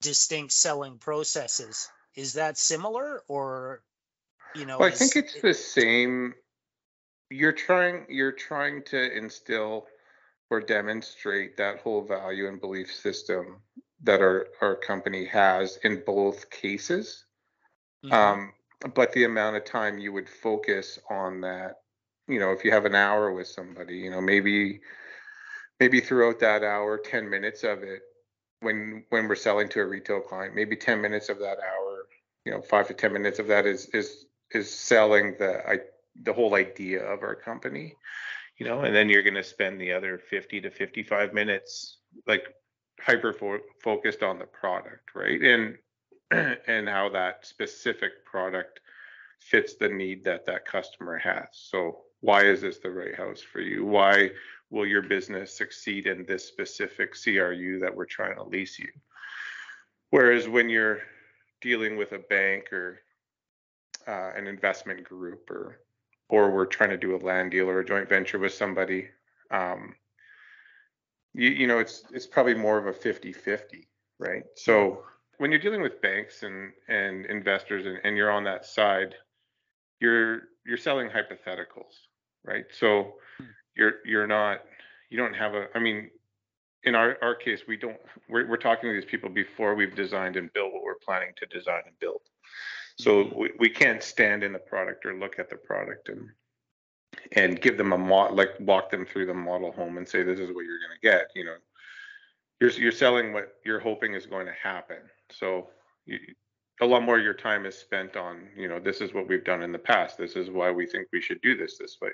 distinct 0.00 0.52
selling 0.52 0.98
processes. 0.98 1.88
Is 2.16 2.34
that 2.34 2.58
similar 2.58 3.22
or 3.28 3.82
you 4.54 4.66
know 4.66 4.78
well, 4.78 4.88
I 4.88 4.92
think 4.92 5.16
it's 5.16 5.36
it, 5.36 5.42
the 5.42 5.54
same 5.54 6.34
you're 7.30 7.52
trying 7.52 8.06
you're 8.08 8.32
trying 8.32 8.82
to 8.84 9.16
instill 9.16 9.86
or 10.50 10.60
demonstrate 10.60 11.56
that 11.56 11.78
whole 11.78 12.02
value 12.02 12.48
and 12.48 12.60
belief 12.60 12.92
system 12.92 13.60
that 14.02 14.20
our 14.20 14.48
our 14.60 14.74
company 14.74 15.24
has 15.26 15.78
in 15.84 16.02
both 16.04 16.50
cases. 16.50 17.24
Mm-hmm. 18.04 18.14
Um, 18.14 18.52
but 18.94 19.12
the 19.12 19.24
amount 19.24 19.56
of 19.56 19.64
time 19.64 19.98
you 19.98 20.12
would 20.12 20.28
focus 20.28 20.98
on 21.10 21.42
that, 21.42 21.76
you 22.26 22.40
know, 22.40 22.50
if 22.50 22.64
you 22.64 22.72
have 22.72 22.86
an 22.86 22.94
hour 22.94 23.32
with 23.32 23.46
somebody, 23.46 23.98
you 23.98 24.10
know, 24.10 24.20
maybe 24.20 24.80
maybe 25.78 26.00
throughout 26.00 26.40
that 26.40 26.64
hour, 26.64 26.98
10 26.98 27.28
minutes 27.30 27.62
of 27.62 27.82
it 27.82 28.02
when 28.60 29.04
when 29.10 29.28
we're 29.28 29.34
selling 29.34 29.68
to 29.70 29.80
a 29.80 29.86
retail 29.86 30.20
client, 30.20 30.54
maybe 30.54 30.76
10 30.76 31.00
minutes 31.00 31.28
of 31.28 31.38
that 31.38 31.58
hour, 31.58 32.06
you 32.44 32.52
know, 32.52 32.60
5 32.60 32.88
to 32.88 32.94
10 32.94 33.12
minutes 33.12 33.38
of 33.38 33.46
that 33.48 33.66
is 33.66 33.86
is 33.86 34.26
is 34.52 34.72
selling 34.72 35.36
the 35.38 35.66
I, 35.68 35.78
the 36.22 36.32
whole 36.32 36.54
idea 36.54 37.02
of 37.02 37.22
our 37.22 37.34
company, 37.34 37.94
you 38.58 38.66
know, 38.66 38.80
and 38.80 38.94
then 38.94 39.08
you're 39.08 39.22
going 39.22 39.34
to 39.34 39.44
spend 39.44 39.80
the 39.80 39.92
other 39.92 40.18
50 40.18 40.60
to 40.62 40.70
55 40.70 41.32
minutes 41.32 41.98
like 42.26 42.44
hyper 43.00 43.32
fo- 43.32 43.60
focused 43.82 44.22
on 44.22 44.38
the 44.38 44.46
product, 44.46 45.10
right? 45.14 45.40
And 45.42 45.78
and 46.66 46.88
how 46.88 47.08
that 47.10 47.46
specific 47.46 48.24
product 48.24 48.80
fits 49.40 49.74
the 49.76 49.88
need 49.88 50.24
that 50.24 50.46
that 50.46 50.66
customer 50.66 51.18
has. 51.18 51.46
So 51.52 52.02
why 52.20 52.44
is 52.44 52.60
this 52.60 52.78
the 52.78 52.90
right 52.90 53.14
house 53.14 53.40
for 53.40 53.60
you? 53.60 53.86
Why 53.86 54.30
will 54.70 54.86
your 54.86 55.02
business 55.02 55.56
succeed 55.56 56.06
in 56.06 56.24
this 56.24 56.44
specific 56.44 57.14
CRU 57.20 57.80
that 57.80 57.94
we're 57.94 58.06
trying 58.06 58.36
to 58.36 58.44
lease 58.44 58.78
you? 58.78 58.88
Whereas 60.10 60.48
when 60.48 60.68
you're 60.68 61.00
dealing 61.60 61.96
with 61.96 62.12
a 62.12 62.18
bank 62.18 62.72
or 62.72 63.00
uh, 64.06 64.32
an 64.36 64.46
investment 64.46 65.04
group 65.04 65.50
or 65.50 65.80
or 66.28 66.50
we're 66.50 66.66
trying 66.66 66.90
to 66.90 66.96
do 66.96 67.16
a 67.16 67.18
land 67.18 67.50
deal 67.50 67.68
or 67.68 67.80
a 67.80 67.84
joint 67.84 68.08
venture 68.08 68.38
with 68.38 68.54
somebody 68.54 69.08
um, 69.50 69.94
you, 71.34 71.50
you 71.50 71.66
know 71.66 71.78
it's 71.78 72.04
it's 72.12 72.26
probably 72.26 72.54
more 72.54 72.78
of 72.78 72.86
a 72.86 72.92
50-50 72.92 73.86
right 74.18 74.44
so 74.56 75.02
when 75.38 75.50
you're 75.50 75.60
dealing 75.60 75.82
with 75.82 76.00
banks 76.00 76.42
and 76.42 76.72
and 76.88 77.26
investors 77.26 77.86
and, 77.86 77.98
and 78.04 78.16
you're 78.16 78.30
on 78.30 78.44
that 78.44 78.64
side 78.64 79.14
you're 80.00 80.42
you're 80.64 80.78
selling 80.78 81.08
hypotheticals 81.08 82.06
right 82.44 82.64
so 82.72 83.14
hmm. 83.38 83.44
You're 83.76 83.94
you're 84.04 84.26
not 84.26 84.60
you 85.08 85.16
don't 85.16 85.34
have 85.34 85.54
a 85.54 85.66
i 85.74 85.78
mean 85.78 86.10
in 86.84 86.94
our 86.94 87.16
our 87.22 87.34
case 87.34 87.62
we 87.68 87.76
don't 87.76 87.98
we're, 88.28 88.46
we're 88.48 88.56
talking 88.56 88.90
to 88.90 88.94
these 88.94 89.10
people 89.10 89.28
before 89.28 89.74
we've 89.74 89.94
designed 89.94 90.36
and 90.36 90.52
built 90.52 90.72
what 90.72 90.82
we're 90.82 90.94
planning 90.94 91.32
to 91.36 91.46
design 91.46 91.82
and 91.86 91.98
build. 91.98 92.20
So 92.98 93.24
mm-hmm. 93.24 93.38
we, 93.38 93.50
we 93.58 93.68
can't 93.68 94.02
stand 94.02 94.42
in 94.42 94.52
the 94.52 94.58
product 94.58 95.04
or 95.06 95.14
look 95.14 95.38
at 95.38 95.50
the 95.50 95.56
product 95.56 96.08
and 96.08 96.28
and 97.32 97.60
give 97.60 97.76
them 97.76 97.92
a 97.92 97.98
mod 97.98 98.34
like 98.34 98.50
walk 98.60 98.90
them 98.90 99.04
through 99.04 99.26
the 99.26 99.34
model 99.34 99.72
home 99.72 99.98
and 99.98 100.08
say 100.08 100.22
this 100.22 100.38
is 100.38 100.54
what 100.54 100.64
you're 100.64 100.78
going 100.78 100.98
to 101.00 101.02
get 101.02 101.30
you 101.34 101.44
know. 101.44 101.56
You're 102.60 102.70
you're 102.70 102.92
selling 102.92 103.32
what 103.32 103.54
you're 103.64 103.80
hoping 103.80 104.14
is 104.14 104.26
going 104.26 104.46
to 104.46 104.54
happen. 104.62 104.98
So 105.30 105.68
you, 106.06 106.18
a 106.82 106.86
lot 106.86 107.02
more 107.02 107.18
of 107.18 107.24
your 107.24 107.34
time 107.34 107.66
is 107.66 107.76
spent 107.76 108.16
on 108.16 108.48
you 108.56 108.68
know 108.68 108.78
this 108.78 109.00
is 109.00 109.12
what 109.12 109.28
we've 109.28 109.44
done 109.44 109.62
in 109.62 109.72
the 109.72 109.78
past. 109.78 110.16
This 110.16 110.34
is 110.34 110.50
why 110.50 110.70
we 110.70 110.86
think 110.86 111.08
we 111.12 111.20
should 111.20 111.40
do 111.42 111.56
this 111.56 111.78
this 111.78 111.98
way 112.00 112.10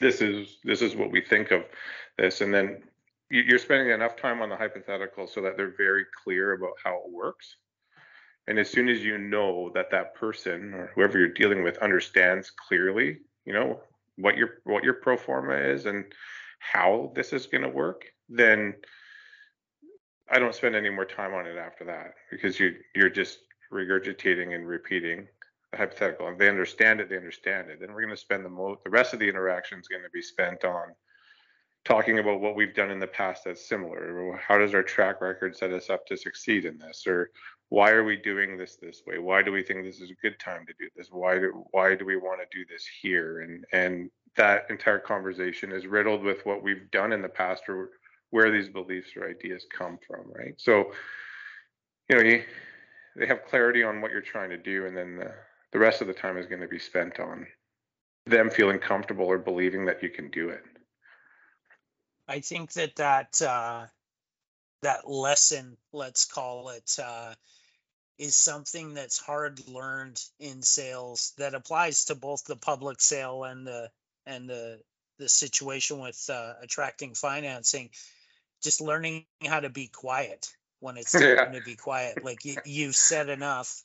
this 0.00 0.20
is 0.20 0.58
this 0.64 0.82
is 0.82 0.94
what 0.96 1.10
we 1.10 1.20
think 1.20 1.50
of 1.50 1.64
this. 2.18 2.40
And 2.40 2.52
then 2.52 2.82
you're 3.30 3.58
spending 3.58 3.92
enough 3.92 4.16
time 4.16 4.40
on 4.40 4.48
the 4.48 4.56
hypothetical 4.56 5.26
so 5.26 5.40
that 5.42 5.56
they're 5.56 5.74
very 5.76 6.04
clear 6.22 6.52
about 6.52 6.74
how 6.82 6.96
it 6.96 7.12
works. 7.12 7.56
And 8.48 8.58
as 8.58 8.70
soon 8.70 8.88
as 8.88 9.02
you 9.02 9.18
know 9.18 9.70
that 9.74 9.90
that 9.90 10.14
person 10.14 10.72
or 10.74 10.92
whoever 10.94 11.18
you're 11.18 11.28
dealing 11.28 11.64
with 11.64 11.78
understands 11.78 12.50
clearly 12.50 13.18
you 13.46 13.52
know 13.54 13.80
what 14.16 14.36
your 14.36 14.58
what 14.64 14.84
your 14.84 14.94
pro 14.94 15.16
forma 15.16 15.54
is 15.54 15.86
and 15.86 16.04
how 16.58 17.12
this 17.14 17.32
is 17.32 17.46
going 17.46 17.62
to 17.62 17.68
work 17.68 18.04
then 18.28 18.74
i 20.30 20.38
don't 20.38 20.54
spend 20.54 20.74
any 20.74 20.90
more 20.90 21.04
time 21.06 21.32
on 21.32 21.46
it 21.46 21.56
after 21.56 21.84
that 21.84 22.14
because 22.30 22.60
you 22.60 22.74
you're 22.94 23.08
just 23.08 23.38
regurgitating 23.72 24.54
and 24.54 24.66
repeating 24.66 25.26
hypothetical. 25.76 26.28
If 26.28 26.38
they 26.38 26.48
understand 26.48 27.00
it 27.00 27.08
they 27.08 27.16
understand 27.16 27.70
it. 27.70 27.80
Then 27.80 27.92
we're 27.92 28.02
going 28.02 28.14
to 28.14 28.16
spend 28.16 28.44
the 28.44 28.50
most 28.50 28.84
the 28.84 28.90
rest 28.90 29.12
of 29.12 29.18
the 29.18 29.28
interaction 29.28 29.78
is 29.78 29.88
going 29.88 30.02
to 30.02 30.10
be 30.10 30.22
spent 30.22 30.64
on 30.64 30.94
talking 31.86 32.18
about 32.18 32.40
what 32.40 32.56
we've 32.56 32.74
done 32.74 32.90
in 32.90 32.98
the 32.98 33.06
past 33.06 33.44
that's 33.44 33.68
similar. 33.68 34.36
How 34.36 34.58
does 34.58 34.74
our 34.74 34.82
track 34.82 35.20
record 35.20 35.56
set 35.56 35.72
us 35.72 35.88
up 35.88 36.04
to 36.06 36.16
succeed 36.16 36.64
in 36.64 36.78
this? 36.78 37.06
Or 37.06 37.30
why 37.68 37.90
are 37.90 38.04
we 38.04 38.16
doing 38.16 38.56
this 38.56 38.76
this 38.76 39.02
way? 39.06 39.18
Why 39.18 39.42
do 39.42 39.52
we 39.52 39.62
think 39.62 39.84
this 39.84 40.00
is 40.00 40.10
a 40.10 40.14
good 40.22 40.38
time 40.40 40.66
to 40.66 40.72
do 40.78 40.88
this? 40.96 41.08
Why 41.10 41.38
do 41.38 41.64
why 41.70 41.94
do 41.94 42.04
we 42.04 42.16
want 42.16 42.40
to 42.40 42.58
do 42.58 42.64
this 42.68 42.84
here? 43.00 43.40
And 43.40 43.64
and 43.72 44.10
that 44.36 44.66
entire 44.68 44.98
conversation 44.98 45.72
is 45.72 45.86
riddled 45.86 46.22
with 46.22 46.44
what 46.44 46.62
we've 46.62 46.90
done 46.90 47.12
in 47.12 47.22
the 47.22 47.28
past 47.28 47.62
or 47.68 47.90
where 48.30 48.50
these 48.50 48.68
beliefs 48.68 49.10
or 49.16 49.28
ideas 49.28 49.64
come 49.72 49.98
from 50.06 50.30
right? 50.32 50.54
So 50.58 50.92
you 52.08 52.16
know 52.16 52.22
you, 52.22 52.42
they 53.16 53.26
have 53.26 53.46
clarity 53.48 53.82
on 53.82 54.00
what 54.00 54.10
you're 54.10 54.20
trying 54.20 54.50
to 54.50 54.58
do 54.58 54.86
and 54.86 54.96
then 54.96 55.16
the, 55.16 55.32
the 55.72 55.78
rest 55.78 56.00
of 56.00 56.06
the 56.06 56.14
time 56.14 56.38
is 56.38 56.46
going 56.46 56.60
to 56.60 56.68
be 56.68 56.78
spent 56.78 57.20
on 57.20 57.46
them 58.26 58.50
feeling 58.50 58.78
comfortable 58.78 59.26
or 59.26 59.38
believing 59.38 59.86
that 59.86 60.02
you 60.02 60.10
can 60.10 60.30
do 60.30 60.48
it. 60.50 60.62
I 62.28 62.40
think 62.40 62.72
that 62.72 62.96
that 62.96 63.40
uh 63.40 63.86
that 64.82 65.08
lesson 65.08 65.76
let's 65.92 66.24
call 66.24 66.70
it 66.70 66.96
uh 67.02 67.34
is 68.18 68.36
something 68.36 68.94
that's 68.94 69.18
hard 69.18 69.60
learned 69.68 70.20
in 70.40 70.62
sales 70.62 71.32
that 71.38 71.54
applies 71.54 72.06
to 72.06 72.14
both 72.14 72.44
the 72.44 72.56
public 72.56 73.00
sale 73.00 73.44
and 73.44 73.66
the 73.66 73.90
and 74.26 74.48
the 74.48 74.80
the 75.18 75.28
situation 75.28 75.98
with 75.98 76.28
uh, 76.30 76.54
attracting 76.62 77.14
financing. 77.14 77.90
Just 78.62 78.80
learning 78.80 79.26
how 79.46 79.60
to 79.60 79.70
be 79.70 79.88
quiet 79.88 80.52
when 80.80 80.96
it's 80.96 81.12
time 81.18 81.52
to 81.52 81.62
be 81.64 81.76
quiet. 81.76 82.24
Like 82.24 82.44
you, 82.44 82.56
you've 82.64 82.96
said 82.96 83.28
enough 83.28 83.82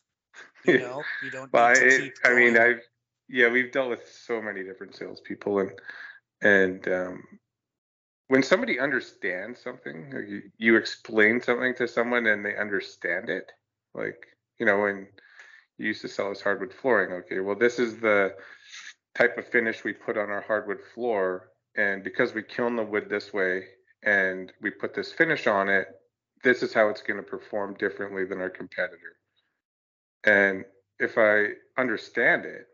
you 0.66 0.80
know 0.80 1.04
you 1.24 1.32
don't 1.32 1.52
well, 1.54 1.74
it, 1.76 2.14
i 2.26 2.34
mean 2.34 2.58
I've 2.58 2.82
yeah 3.30 3.50
we've 3.50 3.72
dealt 3.72 3.90
with 3.90 4.08
so 4.08 4.42
many 4.42 4.64
different 4.64 4.96
salespeople 4.96 5.60
and 5.60 5.72
and 6.44 6.88
um, 6.88 7.24
when 8.28 8.42
somebody 8.42 8.80
understands 8.80 9.62
something 9.62 10.12
you, 10.28 10.42
you 10.58 10.76
explain 10.76 11.42
something 11.42 11.76
to 11.76 11.88
someone 11.88 12.26
and 12.26 12.46
they 12.46 12.56
understand 12.56 13.30
it 13.30 13.52
like, 13.94 14.28
you 14.60 14.66
know, 14.66 14.80
when 14.80 15.08
you 15.78 15.88
used 15.88 16.02
to 16.02 16.08
sell 16.08 16.32
us 16.32 16.42
hardwood 16.42 16.74
flooring, 16.74 17.12
okay, 17.12 17.40
well, 17.40 17.56
this 17.56 17.80
is 17.80 17.98
the 17.98 18.36
type 19.16 19.38
of 19.38 19.48
finish 19.48 19.84
we 19.84 19.94
put 19.94 20.18
on 20.18 20.30
our 20.30 20.42
hardwood 20.42 20.80
floor. 20.94 21.50
And 21.76 22.04
because 22.04 22.34
we 22.34 22.44
kiln 22.44 22.76
the 22.76 22.84
wood 22.84 23.10
this 23.10 23.34
way 23.34 23.64
and 24.04 24.52
we 24.62 24.72
put 24.72 24.94
this 24.94 25.12
finish 25.12 25.48
on 25.48 25.70
it, 25.70 25.88
this 26.44 26.64
is 26.64 26.74
how 26.74 26.90
it's 26.90 27.02
going 27.02 27.18
to 27.18 27.24
perform 27.24 27.76
differently 27.76 28.26
than 28.26 28.40
our 28.40 28.50
competitor. 28.50 29.18
And 30.24 30.66
if 31.00 31.18
I 31.18 31.48
understand 31.78 32.46
it, 32.46 32.68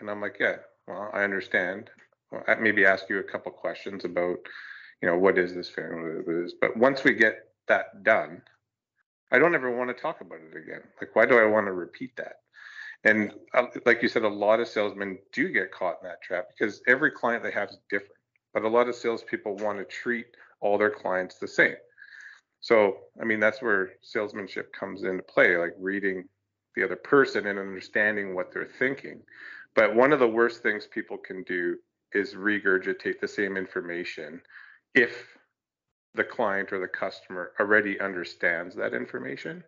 and 0.00 0.10
I'm 0.10 0.20
like, 0.20 0.36
yeah, 0.38 0.56
well, 0.86 1.10
I 1.12 1.22
understand. 1.22 1.90
Well, 2.30 2.44
maybe 2.60 2.84
ask 2.84 3.08
you 3.08 3.18
a 3.18 3.24
couple 3.24 3.52
questions 3.52 4.04
about, 4.04 4.38
you 5.00 5.08
know, 5.08 5.16
what 5.16 5.38
is 5.38 5.54
this 5.54 5.68
finish? 5.68 6.52
But 6.60 6.76
once 6.76 7.04
we 7.04 7.14
get 7.14 7.48
that 7.68 8.02
done, 8.02 8.42
I 9.30 9.38
don't 9.38 9.54
ever 9.54 9.74
want 9.74 9.94
to 9.94 10.00
talk 10.00 10.20
about 10.20 10.40
it 10.40 10.56
again. 10.56 10.82
Like, 11.00 11.14
why 11.14 11.26
do 11.26 11.38
I 11.38 11.46
want 11.46 11.66
to 11.66 11.72
repeat 11.72 12.16
that? 12.16 12.36
And 13.04 13.32
uh, 13.54 13.66
like 13.84 14.02
you 14.02 14.08
said, 14.08 14.22
a 14.22 14.28
lot 14.28 14.60
of 14.60 14.68
salesmen 14.68 15.18
do 15.32 15.48
get 15.48 15.72
caught 15.72 15.96
in 16.02 16.08
that 16.08 16.22
trap 16.22 16.46
because 16.56 16.82
every 16.86 17.10
client 17.10 17.42
they 17.42 17.50
have 17.50 17.70
is 17.70 17.78
different. 17.90 18.12
But 18.54 18.64
a 18.64 18.68
lot 18.68 18.88
of 18.88 18.94
salespeople 18.94 19.56
want 19.56 19.78
to 19.78 19.84
treat 19.84 20.26
all 20.60 20.78
their 20.78 20.90
clients 20.90 21.38
the 21.38 21.48
same. 21.48 21.74
So, 22.60 22.98
I 23.20 23.24
mean, 23.24 23.40
that's 23.40 23.60
where 23.60 23.92
salesmanship 24.02 24.72
comes 24.72 25.02
into 25.02 25.22
play, 25.24 25.56
like 25.56 25.74
reading 25.80 26.28
the 26.74 26.84
other 26.84 26.96
person 26.96 27.46
and 27.46 27.58
understanding 27.58 28.34
what 28.34 28.52
they're 28.52 28.68
thinking. 28.78 29.20
But 29.74 29.94
one 29.94 30.12
of 30.12 30.18
the 30.18 30.28
worst 30.28 30.62
things 30.62 30.86
people 30.86 31.18
can 31.18 31.42
do 31.44 31.76
is 32.12 32.34
regurgitate 32.34 33.20
the 33.20 33.28
same 33.28 33.56
information 33.56 34.40
if 34.94 35.26
the 36.14 36.24
client 36.24 36.72
or 36.72 36.78
the 36.78 36.88
customer 36.88 37.52
already 37.58 37.98
understands 38.00 38.74
that 38.76 38.94
information. 38.94 39.64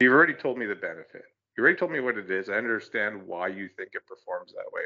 You've 0.00 0.12
already 0.12 0.34
told 0.34 0.58
me 0.58 0.66
the 0.66 0.74
benefit. 0.74 1.22
You 1.56 1.62
already 1.62 1.78
told 1.78 1.92
me 1.92 2.00
what 2.00 2.18
it 2.18 2.30
is. 2.30 2.48
I 2.48 2.54
understand 2.54 3.22
why 3.24 3.46
you 3.48 3.68
think 3.76 3.90
it 3.92 4.06
performs 4.06 4.52
that 4.52 4.72
way. 4.72 4.82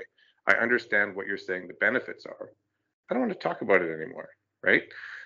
I 0.46 0.60
understand 0.62 1.16
what 1.16 1.26
you're 1.26 1.38
saying 1.38 1.66
the 1.66 1.74
benefits 1.74 2.26
are. 2.26 2.50
I 3.10 3.14
don't 3.14 3.22
want 3.22 3.32
to 3.32 3.38
talk 3.38 3.62
about 3.62 3.80
it 3.80 3.90
anymore, 3.90 4.28
right? 4.62 4.82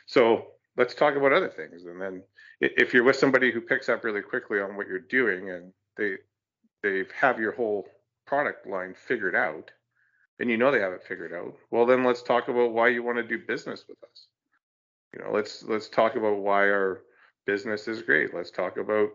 So 0.06 0.46
let's 0.76 0.94
talk 0.94 1.16
about 1.16 1.32
other 1.32 1.48
things. 1.48 1.84
And 1.84 2.00
then 2.00 2.22
if 2.60 2.94
you're 2.94 3.02
with 3.02 3.16
somebody 3.16 3.50
who 3.50 3.60
picks 3.60 3.88
up 3.88 4.04
really 4.04 4.22
quickly 4.22 4.60
on 4.60 4.76
what 4.76 4.86
you're 4.86 5.00
doing 5.00 5.50
and 5.50 5.72
they 5.96 6.14
they 6.82 7.04
have 7.18 7.38
your 7.38 7.52
whole 7.52 7.86
product 8.26 8.66
line 8.66 8.94
figured 8.94 9.34
out, 9.34 9.70
and 10.38 10.50
you 10.50 10.56
know 10.56 10.70
they 10.70 10.80
have 10.80 10.92
it 10.92 11.04
figured 11.06 11.32
out, 11.32 11.54
well 11.70 11.86
then 11.86 12.04
let's 12.04 12.22
talk 12.22 12.48
about 12.48 12.72
why 12.72 12.88
you 12.88 13.02
want 13.02 13.18
to 13.18 13.22
do 13.22 13.44
business 13.46 13.84
with 13.88 13.98
us. 14.04 14.26
You 15.14 15.22
know, 15.22 15.32
let's 15.32 15.62
let's 15.62 15.88
talk 15.88 16.16
about 16.16 16.38
why 16.38 16.68
our 16.70 17.02
business 17.46 17.86
is 17.88 18.02
great. 18.02 18.34
Let's 18.34 18.50
talk 18.50 18.78
about 18.78 19.10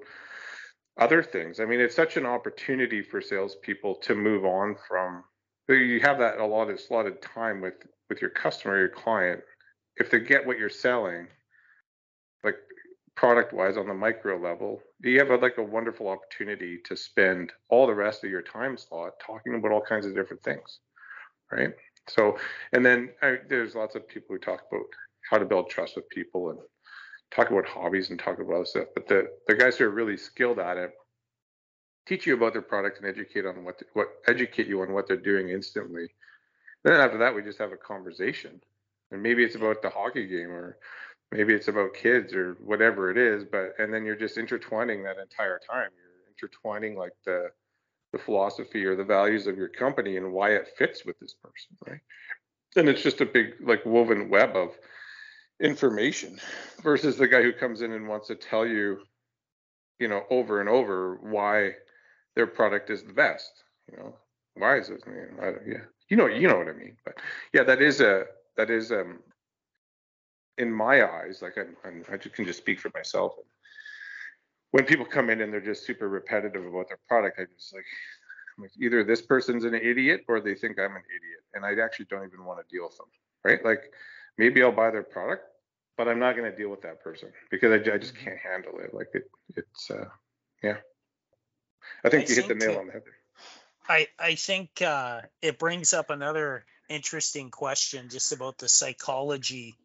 other 0.99 1.23
things. 1.23 1.59
I 1.59 1.65
mean, 1.65 1.79
it's 1.79 1.95
such 1.95 2.17
an 2.17 2.25
opportunity 2.25 3.01
for 3.01 3.21
salespeople 3.21 3.95
to 3.95 4.15
move 4.15 4.45
on 4.45 4.75
from. 4.87 5.23
You 5.69 5.99
have 6.01 6.19
that 6.19 6.37
a 6.37 6.45
lot 6.45 6.69
of 6.69 6.79
slotted 6.79 7.21
time 7.21 7.61
with 7.61 7.73
with 8.09 8.21
your 8.21 8.29
customer, 8.29 8.77
your 8.77 8.89
client. 8.89 9.41
If 9.97 10.11
they 10.11 10.19
get 10.19 10.45
what 10.45 10.59
you're 10.59 10.69
selling, 10.69 11.27
product 13.17 13.51
wise 13.51 13.77
on 13.77 13.87
the 13.87 13.93
micro 13.93 14.37
level, 14.37 14.79
you 15.01 15.17
have 15.19 15.31
a, 15.31 15.35
like 15.35 15.57
a 15.57 15.63
wonderful 15.63 16.07
opportunity 16.07 16.77
to 16.85 16.95
spend 16.95 17.51
all 17.67 17.87
the 17.87 17.93
rest 17.93 18.23
of 18.23 18.29
your 18.29 18.43
time 18.43 18.77
slot 18.77 19.13
talking 19.19 19.55
about 19.55 19.71
all 19.71 19.81
kinds 19.81 20.05
of 20.05 20.15
different 20.15 20.43
things, 20.43 20.79
right? 21.51 21.71
So, 22.07 22.37
and 22.73 22.85
then 22.85 23.09
I, 23.21 23.37
there's 23.49 23.75
lots 23.75 23.95
of 23.95 24.07
people 24.07 24.35
who 24.35 24.39
talk 24.39 24.61
about 24.71 24.85
how 25.29 25.39
to 25.39 25.45
build 25.45 25.69
trust 25.69 25.95
with 25.95 26.07
people 26.09 26.51
and 26.51 26.59
talk 27.31 27.49
about 27.49 27.67
hobbies 27.67 28.11
and 28.11 28.19
talk 28.19 28.39
about 28.39 28.55
other 28.55 28.65
stuff. 28.65 28.87
But 28.93 29.07
the 29.07 29.27
the 29.47 29.55
guys 29.55 29.77
who 29.77 29.85
are 29.85 29.89
really 29.89 30.15
skilled 30.15 30.59
at 30.59 30.77
it 30.77 30.91
teach 32.07 32.25
you 32.25 32.35
about 32.35 32.53
their 32.53 32.61
product 32.61 32.99
and 32.99 33.09
educate 33.09 33.45
on 33.45 33.65
what 33.65 33.81
what 33.93 34.07
educate 34.27 34.67
you 34.67 34.81
on 34.81 34.93
what 34.93 35.07
they're 35.07 35.17
doing 35.17 35.49
instantly. 35.49 36.07
Then 36.83 36.93
after 36.93 37.17
that, 37.17 37.35
we 37.35 37.41
just 37.41 37.59
have 37.59 37.73
a 37.73 37.77
conversation, 37.77 38.61
and 39.11 39.21
maybe 39.21 39.43
it's 39.43 39.55
about 39.55 39.81
the 39.81 39.89
hockey 39.89 40.27
game 40.27 40.51
or 40.51 40.77
maybe 41.31 41.53
it's 41.53 41.67
about 41.67 41.93
kids 41.93 42.33
or 42.33 42.53
whatever 42.63 43.11
it 43.11 43.17
is. 43.17 43.43
But 43.43 43.73
and 43.79 43.93
then 43.93 44.05
you're 44.05 44.15
just 44.15 44.37
intertwining 44.37 45.03
that 45.03 45.17
entire 45.17 45.59
time. 45.59 45.89
You're 45.95 46.29
intertwining 46.29 46.97
like 46.97 47.13
the 47.25 47.49
the 48.13 48.19
philosophy 48.19 48.85
or 48.85 48.95
the 48.95 49.03
values 49.03 49.47
of 49.47 49.57
your 49.57 49.67
company 49.67 50.17
and 50.17 50.31
why 50.31 50.51
it 50.51 50.69
fits 50.77 51.05
with 51.05 51.19
this 51.19 51.33
person, 51.33 51.77
right? 51.85 51.99
And 52.75 52.87
it's 52.87 53.01
just 53.01 53.21
a 53.21 53.25
big 53.25 53.55
like 53.61 53.85
woven 53.85 54.29
web 54.29 54.55
of 54.55 54.77
information 55.61 56.39
versus 56.83 57.17
the 57.17 57.27
guy 57.27 57.41
who 57.41 57.51
comes 57.51 57.81
in 57.81 57.91
and 57.91 58.07
wants 58.07 58.27
to 58.27 58.35
tell 58.35 58.65
you, 58.65 58.99
you 59.99 60.07
know, 60.07 60.23
over 60.29 60.61
and 60.61 60.69
over 60.69 61.17
why 61.21 61.71
their 62.35 62.47
product 62.47 62.89
is 62.89 63.03
the 63.03 63.13
best. 63.13 63.51
You 63.91 63.97
know, 63.97 64.15
why 64.55 64.77
is 64.77 64.89
it? 64.89 65.01
You 65.05 65.37
know, 65.37 65.55
yeah, 65.65 65.77
you 66.09 66.17
know, 66.17 66.27
you 66.27 66.47
know 66.47 66.57
what 66.57 66.69
I 66.69 66.73
mean. 66.73 66.95
But 67.03 67.15
yeah, 67.53 67.63
that 67.63 67.81
is 67.81 67.99
a 67.99 68.25
that 68.55 68.69
is 68.69 68.91
um 68.91 69.19
in 70.57 70.71
my 70.71 71.03
eyes, 71.03 71.41
like 71.41 71.57
I'm, 71.57 71.75
I'm 71.85 72.05
I 72.11 72.17
can 72.17 72.45
just 72.45 72.59
speak 72.59 72.79
for 72.79 72.91
myself. 72.93 73.33
When 74.71 74.85
people 74.85 75.05
come 75.05 75.29
in 75.29 75.41
and 75.41 75.51
they're 75.51 75.61
just 75.61 75.85
super 75.85 76.09
repetitive 76.09 76.65
about 76.65 76.89
their 76.89 76.99
product, 77.07 77.39
I 77.39 77.45
just 77.55 77.73
like, 77.73 77.85
like 78.59 78.71
either 78.79 79.03
this 79.03 79.21
person's 79.21 79.63
an 79.63 79.75
idiot 79.75 80.25
or 80.27 80.41
they 80.41 80.55
think 80.55 80.79
I'm 80.79 80.95
an 80.95 81.03
idiot, 81.09 81.41
and 81.53 81.65
I 81.65 81.83
actually 81.83 82.07
don't 82.09 82.25
even 82.25 82.43
want 82.43 82.59
to 82.59 82.75
deal 82.75 82.85
with 82.85 82.97
them, 82.97 83.07
right? 83.43 83.63
Like 83.63 83.91
maybe 84.37 84.61
I'll 84.63 84.71
buy 84.71 84.91
their 84.91 85.03
product, 85.03 85.43
but 85.97 86.07
I'm 86.07 86.19
not 86.19 86.35
going 86.35 86.49
to 86.51 86.57
deal 86.57 86.69
with 86.69 86.81
that 86.81 87.01
person 87.01 87.29
because 87.49 87.71
I, 87.71 87.75
I 87.93 87.97
just 87.97 88.13
mm-hmm. 88.15 88.25
can't 88.25 88.39
handle 88.39 88.79
it. 88.79 88.93
Like 88.93 89.09
it, 89.13 89.29
it's, 89.55 89.89
uh, 89.89 90.05
yeah. 90.61 90.77
I 92.03 92.09
think 92.09 92.25
I 92.25 92.29
you 92.29 92.35
hit 92.35 92.47
the 92.47 92.55
nail 92.55 92.79
on 92.79 92.87
the 92.87 92.93
head 92.93 93.03
there. 93.05 93.13
I, 93.89 94.07
I 94.19 94.35
think 94.35 94.81
uh, 94.81 95.21
it 95.41 95.57
brings 95.57 95.93
up 95.93 96.09
another 96.09 96.65
interesting 96.89 97.51
question 97.51 98.09
just 98.09 98.33
about 98.33 98.57
the 98.57 98.67
psychology 98.67 99.75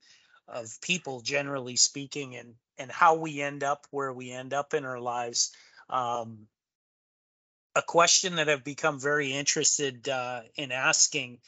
of 0.48 0.80
people 0.80 1.20
generally 1.20 1.76
speaking 1.76 2.36
and 2.36 2.54
and 2.78 2.90
how 2.90 3.14
we 3.16 3.40
end 3.40 3.62
up 3.62 3.86
where 3.90 4.12
we 4.12 4.30
end 4.30 4.52
up 4.54 4.74
in 4.74 4.84
our 4.84 5.00
lives 5.00 5.52
um, 5.90 6.46
a 7.74 7.82
question 7.82 8.36
that 8.36 8.48
i've 8.48 8.64
become 8.64 8.98
very 8.98 9.32
interested 9.32 10.08
uh, 10.08 10.40
in 10.56 10.72
asking 10.72 11.38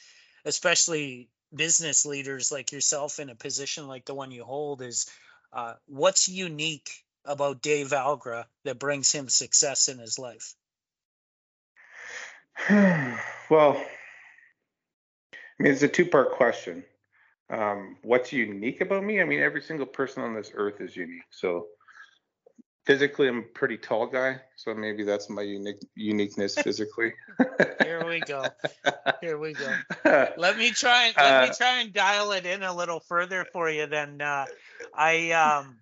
especially 0.44 1.28
business 1.54 2.04
leaders 2.06 2.50
like 2.50 2.72
yourself 2.72 3.18
in 3.18 3.30
a 3.30 3.34
position 3.34 3.86
like 3.86 4.04
the 4.04 4.14
one 4.14 4.30
you 4.30 4.44
hold 4.44 4.82
is 4.82 5.06
uh, 5.52 5.74
what's 5.86 6.28
unique 6.28 7.04
about 7.24 7.62
Dave 7.62 7.90
Algra 7.90 8.44
that 8.64 8.78
brings 8.78 9.10
him 9.12 9.28
success 9.28 9.88
in 9.88 9.98
his 9.98 10.18
life? 10.18 10.54
well, 13.50 13.76
I 15.32 15.62
mean, 15.62 15.72
it's 15.72 15.82
a 15.82 15.88
two 15.88 16.06
part 16.06 16.32
question. 16.32 16.84
Um, 17.50 17.96
what's 18.02 18.32
unique 18.32 18.80
about 18.80 19.04
me? 19.04 19.20
I 19.20 19.24
mean, 19.24 19.40
every 19.40 19.62
single 19.62 19.86
person 19.86 20.22
on 20.22 20.34
this 20.34 20.50
earth 20.54 20.80
is 20.80 20.96
unique. 20.96 21.26
So 21.30 21.66
physically 22.86 23.28
i'm 23.28 23.38
a 23.38 23.42
pretty 23.42 23.76
tall 23.76 24.06
guy 24.06 24.40
so 24.56 24.74
maybe 24.74 25.04
that's 25.04 25.30
my 25.30 25.42
unique 25.42 25.80
uniqueness 25.94 26.56
physically 26.58 27.12
here 27.82 28.06
we 28.08 28.20
go 28.20 28.52
here 29.20 29.38
we 29.38 29.54
go 29.54 29.74
let 30.36 30.56
me 30.58 30.70
try 30.70 31.06
and 31.06 31.16
let 31.16 31.42
uh, 31.42 31.46
me 31.46 31.54
try 31.54 31.80
and 31.80 31.92
dial 31.92 32.32
it 32.32 32.46
in 32.46 32.62
a 32.62 32.74
little 32.74 33.00
further 33.00 33.46
for 33.52 33.70
you 33.70 33.86
then 33.86 34.20
uh, 34.20 34.46
i 34.94 35.30
um 35.32 35.76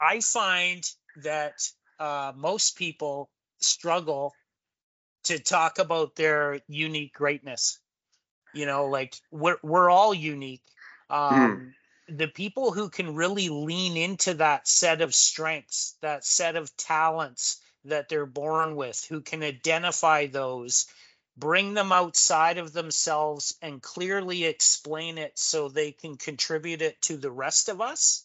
i 0.00 0.20
find 0.20 0.84
that 1.16 1.62
uh, 1.98 2.32
most 2.36 2.76
people 2.76 3.30
struggle 3.58 4.34
to 5.24 5.38
talk 5.38 5.78
about 5.78 6.14
their 6.14 6.60
unique 6.68 7.14
greatness 7.14 7.80
you 8.56 8.66
know 8.66 8.86
like 8.86 9.14
we're 9.30 9.58
we're 9.62 9.90
all 9.90 10.14
unique 10.14 10.62
hmm. 11.10 11.14
um 11.14 11.74
the 12.08 12.28
people 12.28 12.72
who 12.72 12.88
can 12.88 13.14
really 13.14 13.48
lean 13.48 13.96
into 13.96 14.34
that 14.34 14.68
set 14.68 15.00
of 15.00 15.14
strengths, 15.14 15.96
that 16.02 16.24
set 16.24 16.56
of 16.56 16.76
talents 16.76 17.60
that 17.84 18.08
they're 18.08 18.26
born 18.26 18.76
with, 18.76 19.04
who 19.08 19.20
can 19.20 19.42
identify 19.42 20.26
those, 20.26 20.86
bring 21.36 21.74
them 21.74 21.92
outside 21.92 22.58
of 22.58 22.72
themselves 22.72 23.56
and 23.60 23.82
clearly 23.82 24.44
explain 24.44 25.18
it 25.18 25.38
so 25.38 25.68
they 25.68 25.92
can 25.92 26.16
contribute 26.16 26.82
it 26.82 27.00
to 27.02 27.16
the 27.16 27.30
rest 27.30 27.68
of 27.68 27.80
us. 27.80 28.24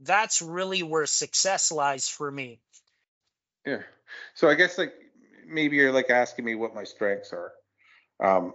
That's 0.00 0.42
really 0.42 0.82
where 0.82 1.06
success 1.06 1.70
lies 1.70 2.08
for 2.08 2.30
me. 2.30 2.60
Yeah. 3.64 3.82
So 4.34 4.48
I 4.48 4.54
guess 4.54 4.78
like 4.78 4.94
maybe 5.46 5.76
you're 5.76 5.92
like 5.92 6.10
asking 6.10 6.44
me 6.44 6.56
what 6.56 6.74
my 6.74 6.84
strengths 6.84 7.32
are. 7.32 7.52
Um, 8.18 8.54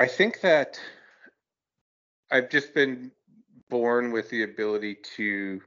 I 0.00 0.06
think 0.06 0.40
that 0.40 0.80
I've 2.30 2.48
just 2.48 2.72
been 2.72 3.12
born 3.68 4.12
with 4.12 4.30
the 4.30 4.44
ability 4.44 4.96
to, 5.16 5.60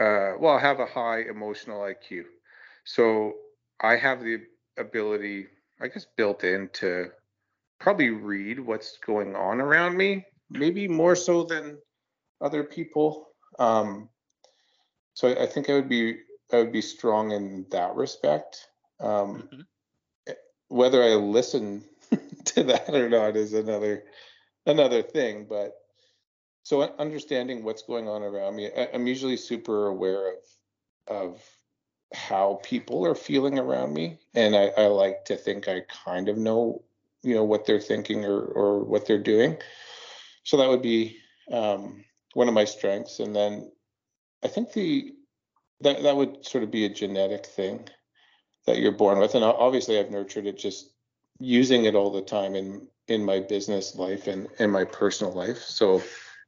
uh, 0.00 0.32
well, 0.40 0.58
have 0.58 0.80
a 0.80 0.86
high 0.86 1.24
emotional 1.28 1.82
IQ. 1.82 2.24
So 2.84 3.34
I 3.82 3.96
have 3.96 4.20
the 4.22 4.40
ability, 4.78 5.48
I 5.78 5.88
guess, 5.88 6.06
built 6.16 6.42
in 6.42 6.70
to 6.72 7.10
probably 7.78 8.08
read 8.08 8.58
what's 8.58 8.96
going 8.96 9.36
on 9.36 9.60
around 9.60 9.94
me, 9.94 10.24
maybe 10.48 10.88
more 10.88 11.14
so 11.14 11.44
than 11.44 11.76
other 12.40 12.64
people. 12.64 13.28
Um, 13.58 14.08
so 15.12 15.38
I 15.38 15.44
think 15.46 15.68
I 15.68 15.74
would 15.74 15.88
be 15.90 16.16
I 16.50 16.58
would 16.58 16.72
be 16.72 16.80
strong 16.80 17.32
in 17.32 17.66
that 17.72 17.94
respect. 17.94 18.68
Um, 19.00 19.48
mm-hmm. 19.52 19.60
Whether 20.68 21.02
I 21.02 21.14
listen 21.14 21.84
to 22.46 22.62
that 22.64 22.94
or 22.94 23.08
not 23.08 23.36
is 23.36 23.52
another 23.52 24.04
another 24.66 25.02
thing. 25.02 25.46
But 25.48 25.74
so 26.62 26.82
understanding 26.98 27.64
what's 27.64 27.82
going 27.82 28.08
on 28.08 28.22
around 28.22 28.56
me, 28.56 28.70
I, 28.76 28.84
am 28.94 29.06
usually 29.06 29.36
super 29.36 29.86
aware 29.88 30.32
of 30.32 30.38
of 31.06 31.42
how 32.12 32.60
people 32.62 33.04
are 33.04 33.14
feeling 33.14 33.58
around 33.58 33.92
me, 33.92 34.18
and 34.34 34.54
I, 34.54 34.68
I 34.76 34.86
like 34.86 35.24
to 35.26 35.36
think 35.36 35.68
I 35.68 35.82
kind 36.04 36.28
of 36.28 36.38
know, 36.38 36.82
you 37.22 37.34
know, 37.34 37.44
what 37.44 37.66
they're 37.66 37.80
thinking 37.80 38.24
or 38.24 38.40
or 38.40 38.84
what 38.84 39.06
they're 39.06 39.18
doing. 39.18 39.58
So 40.44 40.56
that 40.56 40.68
would 40.68 40.82
be 40.82 41.18
um, 41.50 42.04
one 42.34 42.48
of 42.48 42.54
my 42.54 42.64
strengths, 42.64 43.20
and 43.20 43.34
then 43.34 43.70
I 44.42 44.48
think 44.48 44.72
the 44.72 45.12
that 45.80 46.02
that 46.02 46.16
would 46.16 46.46
sort 46.46 46.64
of 46.64 46.70
be 46.70 46.84
a 46.84 46.88
genetic 46.88 47.46
thing 47.46 47.88
that 48.66 48.78
you're 48.78 48.92
born 48.92 49.18
with, 49.18 49.34
and 49.34 49.44
obviously 49.44 49.98
I've 49.98 50.10
nurtured 50.10 50.46
it 50.46 50.56
just 50.56 50.93
using 51.38 51.84
it 51.84 51.94
all 51.94 52.10
the 52.10 52.22
time 52.22 52.54
in 52.54 52.86
in 53.08 53.24
my 53.24 53.40
business 53.40 53.96
life 53.96 54.26
and 54.26 54.48
in 54.58 54.70
my 54.70 54.84
personal 54.84 55.32
life. 55.32 55.58
So 55.58 56.02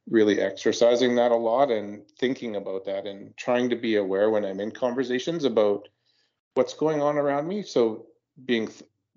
really 0.09 0.41
exercising 0.41 1.17
that 1.17 1.33
a 1.33 1.37
lot 1.37 1.71
and 1.71 2.03
thinking 2.19 2.57
about 2.57 2.85
that 2.85 3.07
and 3.07 3.37
trying 3.37 3.69
to 3.71 3.77
be 3.77 3.97
aware 3.97 4.31
when 4.31 4.45
I'm 4.45 4.61
in 4.61 4.71
conversations 4.71 5.45
about 5.45 5.89
what's 6.55 6.75
going 6.75 7.03
on 7.03 7.19
around 7.19 7.47
me. 7.47 7.63
So 7.63 8.07
being 8.45 8.71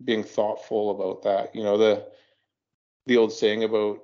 being 0.03 0.23
thoughtful 0.23 0.91
about 0.91 1.23
that. 1.23 1.55
You 1.55 1.63
know, 1.63 1.77
the 1.77 2.07
the 3.05 3.17
old 3.17 3.33
saying 3.33 3.63
about 3.63 4.01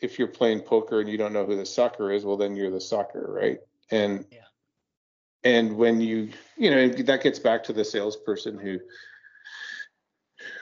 if 0.00 0.18
you're 0.18 0.28
playing 0.28 0.60
poker 0.60 1.00
and 1.00 1.08
you 1.08 1.18
don't 1.18 1.32
know 1.32 1.44
who 1.44 1.56
the 1.56 1.66
sucker 1.66 2.12
is, 2.12 2.24
well 2.24 2.36
then 2.36 2.56
you're 2.56 2.70
the 2.70 2.80
sucker, 2.80 3.26
right? 3.28 3.58
And 3.90 4.24
yeah. 4.30 4.38
and 5.44 5.76
when 5.76 6.00
you 6.00 6.30
you 6.56 6.70
know 6.70 6.88
that 6.88 7.22
gets 7.22 7.38
back 7.38 7.64
to 7.64 7.72
the 7.72 7.84
salesperson 7.84 8.58
who 8.58 8.78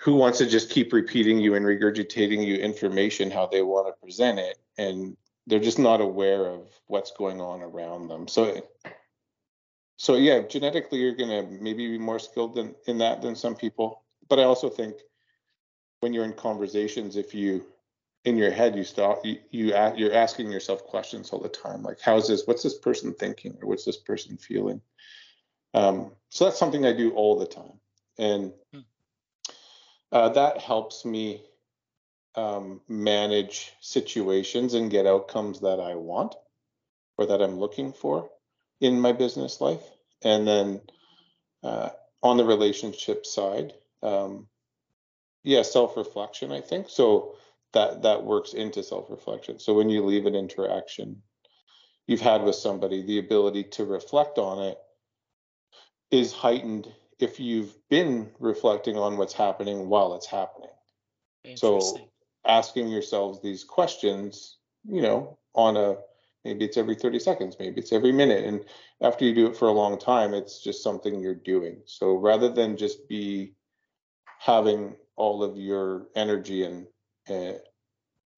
who 0.07 0.15
wants 0.15 0.39
to 0.39 0.47
just 0.47 0.71
keep 0.71 0.93
repeating 0.93 1.41
you 1.41 1.57
and 1.57 1.67
regurgitating 1.67 2.47
you 2.47 2.55
information 2.55 3.29
how 3.29 3.45
they 3.45 3.61
want 3.61 3.89
to 3.89 4.01
present 4.01 4.39
it 4.39 4.57
and 4.79 5.17
they're 5.49 5.59
just 5.59 5.81
not 5.81 6.01
aware 6.01 6.47
of 6.47 6.69
what's 6.87 7.11
going 7.11 7.41
on 7.41 7.61
around 7.61 8.07
them 8.07 8.29
so 8.29 8.65
so 9.97 10.15
yeah 10.15 10.41
genetically 10.43 11.01
you're 11.01 11.17
going 11.17 11.29
to 11.29 11.61
maybe 11.61 11.89
be 11.89 11.99
more 11.99 12.21
skilled 12.21 12.55
than 12.55 12.73
in 12.87 12.99
that 12.99 13.21
than 13.21 13.35
some 13.35 13.57
people 13.57 14.05
but 14.29 14.39
i 14.39 14.45
also 14.45 14.69
think 14.69 14.95
when 16.01 16.13
you're 16.13 16.27
in 16.27 16.35
conversations, 16.35 17.17
if 17.17 17.35
you 17.35 17.65
in 18.27 18.37
your 18.37 18.53
head 18.53 18.77
you 18.77 18.85
stop 18.85 19.25
you, 19.25 19.39
you 19.51 19.75
you're 19.97 20.15
asking 20.15 20.53
yourself 20.53 20.85
questions 20.85 21.31
all 21.31 21.41
the 21.41 21.49
time 21.49 21.83
like 21.83 21.99
how's 22.01 22.29
this 22.29 22.47
what's 22.47 22.63
this 22.63 22.79
person 22.79 23.13
thinking 23.13 23.57
or 23.61 23.69
what's 23.69 23.85
this 23.85 23.97
person 23.97 24.37
feeling 24.37 24.81
um, 25.75 26.13
so 26.29 26.45
that's 26.45 26.59
something 26.61 26.87
i 26.87 26.93
do 26.93 27.11
all 27.11 27.37
the 27.37 27.47
time 27.47 27.81
and. 28.19 28.53
Uh, 30.13 30.29
that 30.31 30.59
helps 30.59 31.05
me 31.05 31.43
um, 32.35 32.81
manage 32.89 33.73
situations 33.81 34.75
and 34.75 34.91
get 34.91 35.07
outcomes 35.07 35.61
that 35.61 35.81
i 35.81 35.95
want 35.95 36.35
or 37.19 37.27
that 37.27 37.43
i'm 37.43 37.59
looking 37.59 37.93
for 37.93 38.31
in 38.81 39.01
my 39.01 39.13
business 39.13 39.61
life. 39.61 39.83
And 40.23 40.47
then 40.47 40.81
uh, 41.63 41.91
on 42.23 42.37
the 42.37 42.45
relationship 42.45 43.25
side 43.27 43.73
um, 44.03 44.49
yeah 45.45 45.63
self-reflection 45.63 46.53
i 46.53 46.61
think. 46.61 46.89
So 46.89 47.37
that 47.73 48.03
that 48.03 48.25
works 48.25 48.53
into 48.55 48.83
self-reflection. 48.83 49.59
So 49.59 49.75
when 49.75 49.91
you 49.91 50.05
leave 50.05 50.27
an 50.27 50.35
interaction 50.35 51.23
you've 52.07 52.21
had 52.21 52.43
with 52.43 52.55
somebody 52.55 53.03
the 53.03 53.19
ability 53.19 53.65
to 53.65 53.85
reflect 53.85 54.39
on 54.39 54.63
it 54.63 54.79
is 56.11 56.33
heightened 56.33 56.93
if 57.19 57.41
you've 57.41 57.75
been 57.89 58.31
reflecting 58.39 58.97
on 58.97 59.17
what's 59.17 59.35
happening 59.35 59.89
while 59.89 60.15
it's 60.15 60.27
happening. 60.27 60.71
So 61.57 62.11
asking 62.47 62.89
yourselves 62.89 63.41
these 63.43 63.65
questions 63.65 64.59
you 64.89 65.03
know 65.03 65.39
on 65.55 65.77
a 65.77 65.97
maybe 66.45 66.65
it's 66.65 66.77
every 66.77 66.95
30 66.95 67.19
seconds 67.19 67.57
maybe 67.59 67.81
it's 67.81 67.93
every 67.93 68.13
minute 68.13 68.45
and 68.45 68.65
after 69.01 69.25
you 69.25 69.35
do 69.35 69.47
it 69.47 69.57
for 69.57 69.67
a 69.67 69.73
long 69.73 69.99
time 69.99 70.33
it's 70.33 70.63
just 70.63 70.83
something 70.83 71.21
you're 71.21 71.35
doing. 71.35 71.83
So 71.87 72.15
rather 72.15 72.49
than 72.49 72.77
just 72.77 73.09
be 73.09 73.55
having 74.39 74.97
all 75.17 75.43
of 75.43 75.57
your 75.57 76.09
energy 76.15 76.65
and 76.65 76.87
uh, 77.29 77.59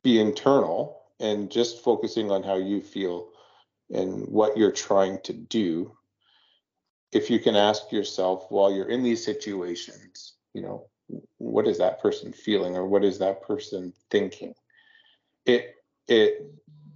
be 0.03 0.21
internal 0.21 1.03
and 1.21 1.51
just 1.51 1.83
focusing 1.83 2.31
on 2.31 2.43
how 2.43 2.57
you 2.57 2.81
feel 2.81 3.31
and 3.91 4.27
what 4.29 4.57
you're 4.57 4.73
trying 4.73 5.19
to 5.25 5.33
do 5.33 5.98
if 7.13 7.31
you 7.31 7.39
can 7.39 7.57
ask 7.57 7.91
yourself 7.91 8.47
while 8.51 8.73
you're 8.73 8.91
in 8.91 9.03
these 9.03 9.25
situations 9.25 10.35
you 10.55 10.63
know 10.63 10.87
what 11.39 11.67
is 11.67 11.79
that 11.79 12.01
person 12.01 12.33
feeling 12.33 12.77
or 12.77 12.87
what 12.87 13.05
is 13.05 13.19
that 13.19 13.43
person 13.43 13.93
thinking? 14.11 14.55
It 15.47 15.75
it 16.07 16.53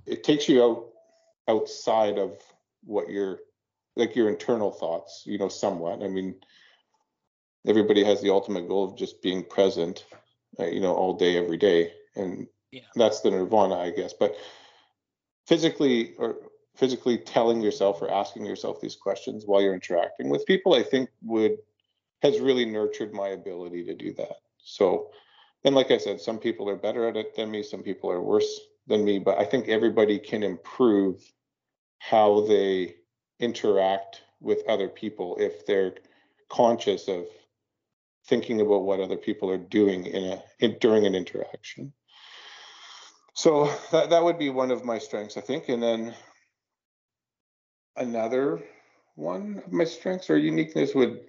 it 0.06 0.24
takes 0.24 0.48
you 0.48 0.62
out 0.62 0.88
outside 1.48 2.18
of 2.18 2.38
what 2.84 3.08
your 3.08 3.38
like 3.96 4.16
your 4.16 4.28
internal 4.28 4.70
thoughts 4.70 5.22
you 5.26 5.38
know 5.38 5.48
somewhat. 5.48 6.02
I 6.02 6.08
mean 6.08 6.34
everybody 7.66 8.04
has 8.04 8.20
the 8.20 8.30
ultimate 8.30 8.68
goal 8.68 8.84
of 8.84 8.96
just 8.96 9.22
being 9.22 9.44
present 9.44 10.04
uh, 10.58 10.66
you 10.66 10.80
know 10.80 10.94
all 10.94 11.14
day 11.14 11.36
every 11.36 11.56
day. 11.56 11.92
And 12.14 12.46
yeah. 12.70 12.82
that's 12.94 13.20
the 13.20 13.30
nirvana 13.30 13.76
i 13.76 13.90
guess. 13.90 14.12
But 14.12 14.36
physically 15.46 16.14
or 16.18 16.36
physically 16.74 17.18
telling 17.18 17.60
yourself 17.60 18.00
or 18.00 18.10
asking 18.10 18.46
yourself 18.46 18.80
these 18.80 18.96
questions 18.96 19.44
while 19.46 19.60
you're 19.60 19.74
interacting 19.74 20.28
with 20.28 20.46
people 20.46 20.74
i 20.74 20.82
think 20.82 21.08
would 21.22 21.58
has 22.22 22.40
really 22.40 22.64
nurtured 22.64 23.12
my 23.12 23.28
ability 23.28 23.84
to 23.84 23.94
do 23.94 24.12
that. 24.14 24.36
So 24.58 25.10
and 25.64 25.74
like 25.74 25.90
i 25.90 25.98
said 25.98 26.20
some 26.20 26.38
people 26.38 26.68
are 26.68 26.76
better 26.76 27.08
at 27.08 27.16
it 27.16 27.36
than 27.36 27.50
me 27.50 27.62
some 27.62 27.82
people 27.82 28.10
are 28.10 28.20
worse 28.20 28.60
than 28.86 29.04
me 29.04 29.18
but 29.18 29.38
i 29.38 29.44
think 29.44 29.68
everybody 29.68 30.18
can 30.18 30.42
improve 30.42 31.22
how 31.98 32.40
they 32.46 32.96
interact 33.38 34.22
with 34.40 34.66
other 34.68 34.88
people 34.88 35.36
if 35.38 35.66
they're 35.66 35.94
conscious 36.48 37.08
of 37.08 37.26
thinking 38.26 38.60
about 38.60 38.84
what 38.84 39.00
other 39.00 39.16
people 39.16 39.50
are 39.50 39.58
doing 39.58 40.06
in 40.06 40.24
a 40.32 40.42
in, 40.60 40.76
during 40.80 41.06
an 41.06 41.14
interaction. 41.14 41.92
So 43.34 43.72
that, 43.90 44.10
that 44.10 44.22
would 44.22 44.38
be 44.38 44.50
one 44.50 44.70
of 44.70 44.84
my 44.84 44.98
strengths 44.98 45.36
i 45.36 45.40
think 45.40 45.68
and 45.68 45.82
then 45.82 46.14
another 47.96 48.62
one 49.14 49.62
of 49.64 49.72
my 49.72 49.84
strengths 49.84 50.30
or 50.30 50.38
uniqueness 50.38 50.94
would 50.94 51.20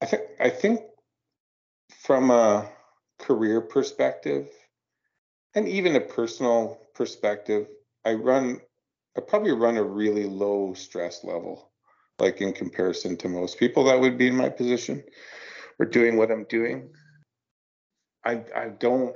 i 0.00 0.06
think 0.06 0.22
i 0.40 0.50
think 0.50 0.80
from 2.02 2.30
a 2.30 2.68
career 3.18 3.60
perspective 3.60 4.48
and 5.54 5.68
even 5.68 5.96
a 5.96 6.00
personal 6.00 6.78
perspective 6.94 7.66
i 8.04 8.12
run 8.12 8.60
i 9.16 9.20
probably 9.20 9.52
run 9.52 9.76
a 9.76 9.82
really 9.82 10.24
low 10.24 10.74
stress 10.74 11.22
level 11.22 11.70
like 12.18 12.40
in 12.40 12.52
comparison 12.52 13.16
to 13.16 13.28
most 13.28 13.58
people 13.58 13.84
that 13.84 14.00
would 14.00 14.18
be 14.18 14.28
in 14.28 14.36
my 14.36 14.48
position 14.48 15.02
or 15.78 15.86
doing 15.86 16.16
what 16.16 16.30
i'm 16.30 16.44
doing 16.44 16.88
i 18.24 18.42
i 18.56 18.68
don't 18.78 19.14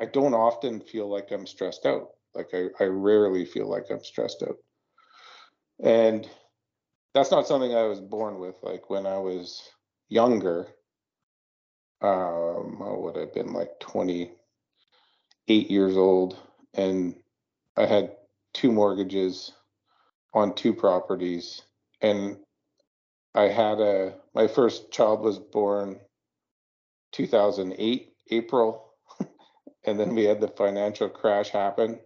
I 0.00 0.06
don't 0.06 0.32
often 0.32 0.80
feel 0.80 1.08
like 1.08 1.30
I'm 1.30 1.46
stressed 1.46 1.84
out. 1.84 2.08
Like 2.34 2.48
I, 2.54 2.68
I 2.80 2.86
rarely 2.86 3.44
feel 3.44 3.68
like 3.68 3.84
I'm 3.90 4.02
stressed 4.02 4.42
out. 4.42 4.56
And 5.82 6.28
that's 7.14 7.30
not 7.30 7.46
something 7.46 7.74
I 7.74 7.84
was 7.84 8.00
born 8.00 8.38
with. 8.38 8.56
Like 8.62 8.90
when 8.90 9.06
I 9.06 9.18
was 9.18 9.62
younger, 10.08 10.68
um, 12.02 12.82
I 12.82 12.92
would 12.92 13.16
have 13.16 13.34
been 13.34 13.52
like 13.52 13.78
28 13.80 15.70
years 15.70 15.96
old, 15.96 16.38
and 16.74 17.14
I 17.76 17.86
had 17.86 18.16
two 18.54 18.72
mortgages 18.72 19.52
on 20.32 20.54
two 20.54 20.72
properties, 20.72 21.62
and 22.00 22.38
I 23.34 23.44
had 23.44 23.80
a 23.80 24.14
my 24.34 24.46
first 24.48 24.90
child 24.90 25.20
was 25.20 25.38
born 25.38 26.00
2008 27.12 28.12
April 28.30 28.90
and 29.84 29.98
then 29.98 30.14
we 30.14 30.24
had 30.24 30.40
the 30.40 30.48
financial 30.48 31.08
crash 31.08 31.48
happen. 31.50 32.00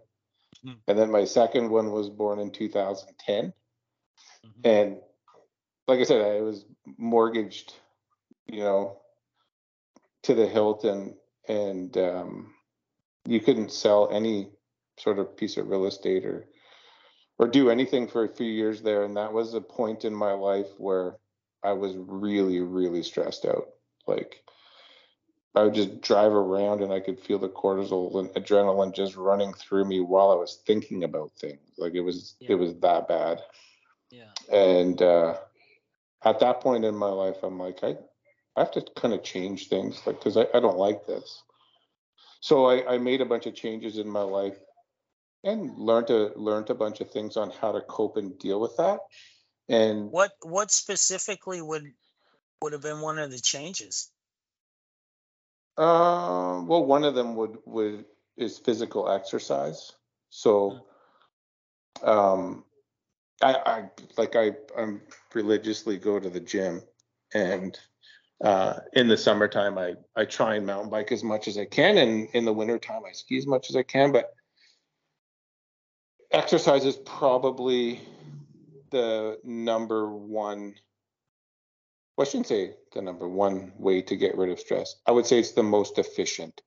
Mm-hmm. 0.65 0.73
And 0.87 0.97
then 0.97 1.11
my 1.11 1.25
second 1.25 1.69
one 1.69 1.91
was 1.91 2.09
born 2.09 2.39
in 2.39 2.51
2010. 2.51 3.53
Mm-hmm. 4.45 4.61
And 4.63 4.97
like 5.87 5.99
I 5.99 6.03
said, 6.03 6.21
I 6.21 6.41
was 6.41 6.65
mortgaged, 6.97 7.73
you 8.47 8.59
know, 8.59 8.99
to 10.23 10.33
the 10.33 10.47
hilt 10.47 10.83
and 10.83 11.13
and 11.47 11.95
um, 11.97 12.53
you 13.25 13.39
couldn't 13.39 13.71
sell 13.71 14.09
any 14.11 14.49
sort 14.97 15.19
of 15.19 15.37
piece 15.37 15.57
of 15.57 15.67
real 15.67 15.85
estate 15.85 16.25
or 16.25 16.47
or 17.37 17.47
do 17.47 17.69
anything 17.69 18.07
for 18.07 18.23
a 18.23 18.33
few 18.33 18.47
years 18.47 18.81
there. 18.81 19.03
And 19.03 19.17
that 19.17 19.33
was 19.33 19.53
a 19.53 19.61
point 19.61 20.05
in 20.05 20.15
my 20.15 20.31
life 20.31 20.69
where 20.77 21.17
I 21.63 21.73
was 21.73 21.93
really, 21.97 22.59
really 22.61 23.03
stressed 23.03 23.45
out. 23.45 23.67
Like 24.07 24.41
I 25.55 25.63
would 25.63 25.73
just 25.73 26.01
drive 26.01 26.31
around 26.31 26.81
and 26.81 26.93
I 26.93 26.99
could 26.99 27.19
feel 27.19 27.39
the 27.39 27.49
cortisol 27.49 28.19
and 28.19 28.29
adrenaline 28.29 28.93
just 28.93 29.15
running 29.15 29.53
through 29.53 29.85
me 29.85 29.99
while 29.99 30.31
I 30.31 30.35
was 30.35 30.61
thinking 30.65 31.03
about 31.03 31.31
things. 31.39 31.59
Like 31.77 31.93
it 31.93 32.01
was 32.01 32.35
yeah. 32.39 32.51
it 32.51 32.55
was 32.55 32.75
that 32.75 33.07
bad. 33.07 33.41
Yeah. 34.15 34.55
And 34.55 35.01
uh, 35.01 35.35
at 36.23 36.39
that 36.39 36.61
point 36.61 36.85
in 36.85 36.95
my 36.95 37.09
life, 37.09 37.37
I'm 37.43 37.59
like, 37.59 37.79
I, 37.83 37.95
I 38.55 38.59
have 38.59 38.71
to 38.71 38.85
kind 38.95 39.13
of 39.13 39.23
change 39.23 39.67
things, 39.67 40.01
like 40.05 40.19
because 40.19 40.37
I, 40.37 40.45
I 40.53 40.59
don't 40.59 40.77
like 40.77 41.05
this. 41.05 41.43
So 42.39 42.65
I, 42.65 42.95
I 42.95 42.97
made 42.97 43.21
a 43.21 43.25
bunch 43.25 43.45
of 43.47 43.55
changes 43.55 43.97
in 43.97 44.07
my 44.07 44.21
life 44.21 44.57
and 45.43 45.77
learned 45.77 46.07
to 46.07 46.31
learned 46.35 46.69
a 46.69 46.75
bunch 46.75 47.01
of 47.01 47.11
things 47.11 47.37
on 47.37 47.51
how 47.51 47.71
to 47.71 47.81
cope 47.81 48.17
and 48.17 48.37
deal 48.39 48.59
with 48.59 48.77
that. 48.77 48.99
And 49.67 50.11
what 50.11 50.31
what 50.43 50.71
specifically 50.71 51.61
would 51.61 51.85
would 52.61 52.73
have 52.73 52.81
been 52.81 53.01
one 53.01 53.19
of 53.19 53.31
the 53.31 53.39
changes? 53.39 54.11
Uh, 55.77 56.61
well, 56.65 56.85
one 56.85 57.03
of 57.03 57.15
them 57.15 57.35
would 57.35 57.57
would 57.65 58.05
is 58.37 58.57
physical 58.59 59.09
exercise. 59.09 59.91
So, 60.29 60.81
hmm. 61.99 62.09
um, 62.09 62.64
I, 63.41 63.53
I 63.53 63.89
like 64.17 64.35
I 64.35 64.51
I'm 64.77 65.01
religiously 65.33 65.97
go 65.97 66.19
to 66.19 66.29
the 66.29 66.39
gym, 66.39 66.81
and 67.33 67.77
uh, 68.43 68.79
in 68.93 69.07
the 69.07 69.17
summertime 69.17 69.77
I 69.77 69.95
I 70.15 70.25
try 70.25 70.55
and 70.55 70.65
mountain 70.65 70.89
bike 70.89 71.11
as 71.11 71.23
much 71.23 71.47
as 71.47 71.57
I 71.57 71.65
can, 71.65 71.97
and 71.97 72.29
in 72.33 72.45
the 72.45 72.53
wintertime 72.53 73.01
I 73.07 73.11
ski 73.11 73.37
as 73.37 73.47
much 73.47 73.69
as 73.69 73.75
I 73.75 73.83
can. 73.83 74.11
But 74.11 74.33
exercise 76.31 76.85
is 76.85 76.95
probably 76.97 78.01
the 78.91 79.39
number 79.43 80.09
one 80.09 80.75
well, 82.17 82.25
I 82.25 82.29
shouldn't 82.29 82.47
say 82.47 82.75
the 82.93 83.01
number 83.01 83.27
one 83.27 83.73
way 83.77 84.01
to 84.03 84.15
get 84.15 84.37
rid 84.37 84.49
of 84.49 84.59
stress. 84.59 84.95
I 85.05 85.11
would 85.11 85.25
say 85.25 85.39
it's 85.39 85.51
the 85.51 85.63
most 85.63 85.97
efficient. 85.97 86.61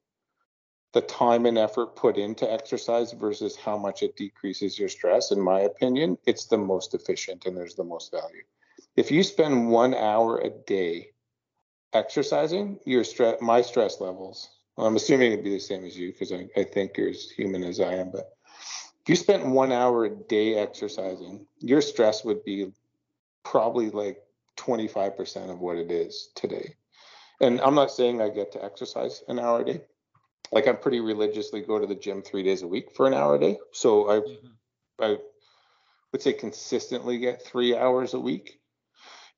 The 0.93 1.01
time 1.03 1.45
and 1.47 1.59
effort 1.59 1.97
put 1.97 2.17
into 2.17 2.51
exercise 2.51 3.13
versus 3.13 3.57
how 3.57 3.77
much 3.77 4.03
it 4.03 4.17
decreases 4.17 4.79
your 4.79 4.89
stress, 4.89 5.31
in 5.31 5.41
my 5.41 5.61
opinion, 5.61 6.17
it's 6.27 6.47
the 6.47 6.59
most 6.59 6.95
efficient 6.95 7.45
and 7.45 7.57
there's 7.57 7.75
the 7.75 7.85
most 7.85 8.11
value. 8.11 8.43
If 8.97 9.11
you 9.11 9.23
spend 9.23 9.71
one 9.71 9.95
hour 9.95 10.39
a 10.39 10.51
day 10.51 11.11
exercising, 11.93 12.79
your 12.85 13.05
stress, 13.05 13.41
my 13.41 13.63
stress 13.63 14.01
levels, 14.01 14.49
well, 14.77 14.87
I'm 14.87 14.97
assuming 14.97 15.33
it'd 15.33 15.45
be 15.45 15.51
the 15.51 15.61
same 15.61 15.85
as 15.85 15.97
you 15.97 16.13
because 16.13 16.33
I, 16.33 16.49
I 16.57 16.65
think 16.65 16.97
you're 16.97 17.11
as 17.11 17.31
human 17.31 17.65
as 17.65 17.81
I 17.81 17.95
am, 17.95 18.11
but 18.11 18.33
if 19.03 19.09
you 19.09 19.17
spent 19.17 19.47
one 19.47 19.73
hour 19.73 20.05
a 20.05 20.11
day 20.11 20.55
exercising, 20.55 21.47
your 21.59 21.81
stress 21.81 22.25
would 22.25 22.45
be 22.45 22.73
probably 23.45 23.91
like 23.91 24.23
25% 24.59 25.51
of 25.51 25.61
what 25.61 25.77
it 25.77 25.91
is 25.91 26.31
today. 26.35 26.75
And 27.41 27.61
I'm 27.61 27.75
not 27.75 27.91
saying 27.91 28.21
I 28.21 28.29
get 28.29 28.53
to 28.53 28.65
exercise 28.65 29.23
an 29.29 29.39
hour 29.39 29.61
a 29.61 29.65
day. 29.65 29.81
Like 30.53 30.67
I 30.67 30.73
pretty 30.73 31.01
religiously 31.01 31.61
go 31.61 31.79
to 31.79 31.87
the 31.87 31.95
gym 31.95 32.23
three 32.23 32.43
days 32.43 32.63
a 32.63 32.69
week 32.69 32.93
for 32.95 33.07
an 33.07 33.15
hour 33.15 33.37
a 33.37 33.39
day. 33.39 33.59
So 33.73 34.11
I 34.11 34.15
mm-hmm. 34.21 34.47
I 35.01 35.17
would 36.13 36.23
say 36.23 36.33
consistently 36.33 37.19
get 37.19 37.43
three 37.43 37.77
hours 37.77 38.15
a 38.15 38.21
week. 38.21 38.61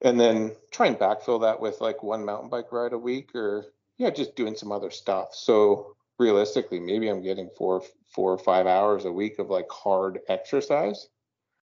And 0.02 0.18
then 0.18 0.56
try 0.70 0.86
and 0.86 0.96
backfill 0.96 1.42
that 1.42 1.60
with 1.60 1.80
like 1.80 2.02
one 2.02 2.24
mountain 2.24 2.48
bike 2.48 2.72
ride 2.72 2.94
a 2.94 2.98
week 2.98 3.34
or 3.34 3.66
yeah, 3.98 4.08
just 4.08 4.34
doing 4.34 4.56
some 4.56 4.72
other 4.72 4.90
stuff. 4.90 5.34
So 5.34 5.94
realistically, 6.18 6.80
maybe 6.80 7.08
I'm 7.08 7.22
getting 7.22 7.50
four 7.56 7.82
four 8.14 8.32
or 8.32 8.38
five 8.38 8.66
hours 8.66 9.04
a 9.04 9.12
week 9.12 9.38
of 9.38 9.50
like 9.50 9.70
hard 9.70 10.20
exercise. 10.28 11.08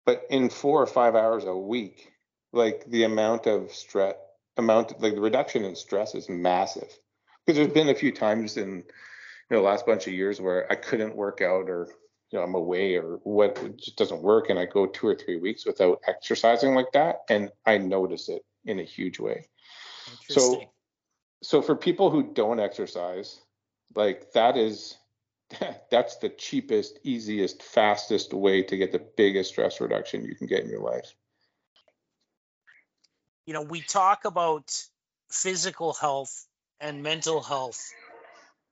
But 0.06 0.26
in 0.30 0.50
four 0.50 0.82
or 0.82 0.88
five 0.88 1.15
hours 1.15 1.43
a 1.46 1.56
week, 1.56 2.13
like 2.54 2.86
the 2.88 3.04
amount 3.04 3.48
of 3.48 3.72
stress 3.72 4.15
amount 4.58 5.02
like 5.02 5.15
the 5.15 5.22
reduction 5.22 5.65
in 5.65 5.76
stress 5.76 6.15
is 6.15 6.30
massive 6.30 6.88
because 7.46 7.58
there's 7.58 7.74
been 7.74 7.89
a 7.89 7.96
few 7.96 8.12
times 8.12 8.56
in 8.58 8.84
you 9.49 9.56
know 9.56 9.62
the 9.62 9.67
last 9.67 9.86
bunch 9.86 10.08
of 10.08 10.13
years 10.13 10.41
where 10.41 10.71
I 10.71 10.75
couldn't 10.75 11.15
work 11.15 11.41
out 11.41 11.69
or 11.69 11.88
you 12.32 12.39
know 12.39 12.43
I'm 12.43 12.56
away 12.56 12.95
or 12.95 13.19
what 13.23 13.58
it 13.63 13.77
just 13.77 13.97
doesn't 13.97 14.21
work 14.21 14.49
and 14.49 14.60
I 14.60 14.65
go 14.65 14.88
two 14.88 15.08
or 15.08 15.15
three 15.15 15.38
weeks 15.38 15.65
without 15.65 16.01
exercising 16.08 16.75
like 16.75 16.91
that 16.93 17.19
and 17.29 17.51
I 17.65 17.77
notice 17.77 18.29
it 18.29 18.43
in 18.65 18.79
a 18.79 18.84
huge 18.84 19.19
way. 19.19 19.47
So 20.29 20.63
so 21.41 21.62
for 21.62 21.75
people 21.75 22.10
who 22.10 22.34
don't 22.34 22.60
exercise 22.60 23.39
like 23.95 24.32
that 24.34 24.58
is 24.58 24.97
that's 25.91 26.17
the 26.17 26.29
cheapest 26.29 26.99
easiest 27.03 27.62
fastest 27.62 28.34
way 28.34 28.63
to 28.63 28.77
get 28.77 28.91
the 28.91 29.06
biggest 29.17 29.51
stress 29.51 29.82
reduction 29.82 30.25
you 30.25 30.36
can 30.36 30.47
get 30.47 30.63
in 30.63 30.69
your 30.69 30.82
life 30.82 31.13
you 33.45 33.53
know, 33.53 33.62
we 33.62 33.82
talk 33.82 34.25
about 34.25 34.71
physical 35.29 35.93
health 35.93 36.47
and 36.79 37.03
mental 37.03 37.41
health 37.41 37.91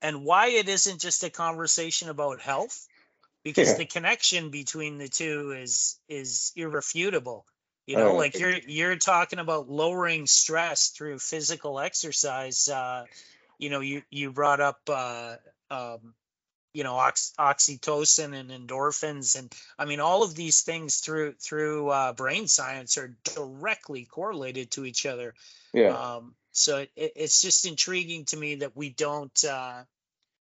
and 0.01 0.23
why 0.23 0.47
it 0.47 0.67
isn't 0.67 1.01
just 1.01 1.23
a 1.23 1.29
conversation 1.29 2.09
about 2.09 2.41
health 2.41 2.87
because 3.43 3.69
yeah. 3.69 3.77
the 3.77 3.85
connection 3.85 4.49
between 4.49 4.97
the 4.97 5.07
two 5.07 5.51
is 5.51 5.97
is 6.07 6.51
irrefutable 6.55 7.45
you 7.85 7.97
know 7.97 8.11
oh. 8.11 8.15
like 8.15 8.37
you're 8.37 8.57
you're 8.67 8.95
talking 8.95 9.39
about 9.39 9.69
lowering 9.69 10.27
stress 10.27 10.89
through 10.89 11.19
physical 11.19 11.79
exercise 11.79 12.67
uh 12.67 13.05
you 13.57 13.69
know 13.69 13.79
you 13.79 14.01
you 14.09 14.31
brought 14.31 14.59
up 14.59 14.79
uh 14.87 15.35
um 15.69 16.13
you 16.73 16.83
know 16.83 16.95
ox- 16.95 17.33
oxytocin 17.39 18.33
and 18.33 18.49
endorphins 18.49 19.37
and 19.37 19.51
i 19.77 19.85
mean 19.85 19.99
all 19.99 20.23
of 20.23 20.35
these 20.35 20.61
things 20.61 20.97
through 20.97 21.33
through 21.33 21.89
uh, 21.89 22.13
brain 22.13 22.47
science 22.47 22.97
are 22.97 23.15
directly 23.35 24.05
correlated 24.05 24.71
to 24.71 24.85
each 24.85 25.05
other 25.05 25.33
yeah 25.73 25.89
um, 25.89 26.33
so 26.51 26.79
it, 26.79 26.91
it's 26.95 27.41
just 27.41 27.65
intriguing 27.65 28.25
to 28.25 28.37
me 28.37 28.55
that 28.55 28.75
we 28.75 28.89
don't 28.89 29.43
uh, 29.43 29.83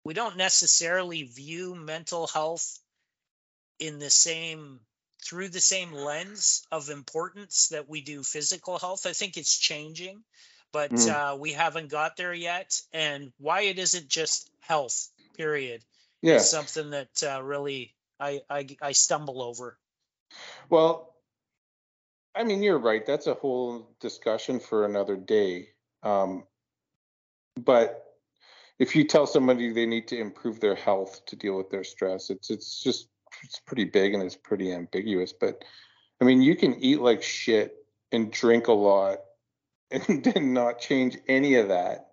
we 0.05 0.15
don't 0.15 0.37
necessarily 0.37 1.25
view 1.25 1.75
mental 1.75 2.27
health 2.27 2.79
in 3.79 3.99
the 3.99 4.11
same 4.11 4.81
through 5.25 5.49
the 5.49 5.61
same 5.61 5.93
lens 5.93 6.67
of 6.71 6.91
importance 6.91 7.69
that 7.69 7.89
we 7.89 8.01
do 8.01 8.23
physical 8.23 8.79
health 8.79 9.07
i 9.07 9.13
think 9.13 9.37
it's 9.37 9.59
changing 9.59 10.23
but 10.73 10.91
mm. 10.91 11.09
uh, 11.11 11.37
we 11.37 11.53
haven't 11.53 11.89
got 11.89 12.17
there 12.17 12.35
yet 12.35 12.81
and 12.93 13.33
why 13.39 13.63
it 13.63 13.79
isn't 13.79 14.09
just 14.09 14.51
health 14.61 15.09
period 15.37 15.83
yeah. 16.23 16.37
is 16.37 16.51
something 16.51 16.91
that 16.91 17.23
uh, 17.23 17.43
really 17.43 17.95
I, 18.21 18.41
I 18.51 18.67
I 18.81 18.93
stumble 18.93 19.43
over. 19.43 19.79
Well, 20.69 21.15
I 22.35 22.45
mean, 22.45 22.63
you're 22.63 22.79
right. 22.79 23.05
That's 23.05 23.27
a 23.27 23.35
whole 23.35 23.89
discussion 24.01 24.61
for 24.61 24.85
another 24.85 25.17
day. 25.17 25.71
Um, 26.03 26.45
but 27.57 28.05
if 28.79 28.95
you 28.95 29.05
tell 29.05 29.27
somebody 29.27 29.73
they 29.73 29.87
need 29.87 30.09
to 30.09 30.19
improve 30.19 30.61
their 30.61 30.75
health 30.75 31.25
to 31.27 31.37
deal 31.37 31.57
with 31.57 31.71
their 31.71 31.85
stress, 31.85 32.31
it's 32.31 32.51
it's 32.51 32.83
just 32.83 33.09
it's 33.43 33.61
pretty 33.61 33.85
big 33.85 34.15
and 34.15 34.23
it's 34.23 34.37
pretty 34.37 34.73
ambiguous. 34.73 35.33
But 35.33 35.65
I 36.21 36.25
mean, 36.25 36.43
you 36.43 36.57
can 36.57 36.75
eat 36.75 37.01
like 37.01 37.23
shit 37.23 37.77
and 38.13 38.33
drink 38.33 38.69
a 38.69 38.73
lot 38.73 39.19
and 39.91 40.25
then 40.25 40.53
not 40.53 40.81
change 40.81 41.19
any 41.29 41.57
of 41.57 41.69
that. 41.69 42.09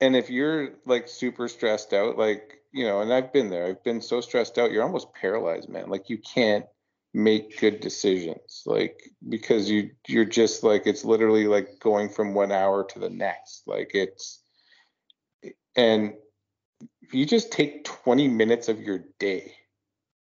And 0.00 0.16
if 0.16 0.30
you're 0.30 0.70
like 0.86 1.08
super 1.08 1.46
stressed 1.48 1.92
out, 1.92 2.16
like 2.18 2.60
you 2.72 2.84
know, 2.84 3.00
and 3.00 3.12
I've 3.12 3.32
been 3.32 3.50
there. 3.50 3.66
I've 3.66 3.82
been 3.84 4.00
so 4.00 4.20
stressed 4.20 4.58
out. 4.58 4.70
You're 4.70 4.84
almost 4.84 5.12
paralyzed, 5.12 5.68
man. 5.68 5.90
Like 5.90 6.08
you 6.08 6.18
can't 6.18 6.66
make 7.12 7.58
good 7.58 7.80
decisions, 7.80 8.62
like 8.66 9.10
because 9.28 9.68
you 9.68 9.90
you're 10.06 10.24
just 10.24 10.62
like 10.62 10.86
it's 10.86 11.04
literally 11.04 11.46
like 11.46 11.78
going 11.80 12.08
from 12.08 12.34
one 12.34 12.52
hour 12.52 12.84
to 12.84 12.98
the 12.98 13.10
next. 13.10 13.62
Like 13.66 13.90
it's 13.94 14.42
and 15.76 16.14
you 17.12 17.26
just 17.26 17.50
take 17.50 17.84
20 17.84 18.28
minutes 18.28 18.68
of 18.68 18.80
your 18.80 19.04
day 19.18 19.54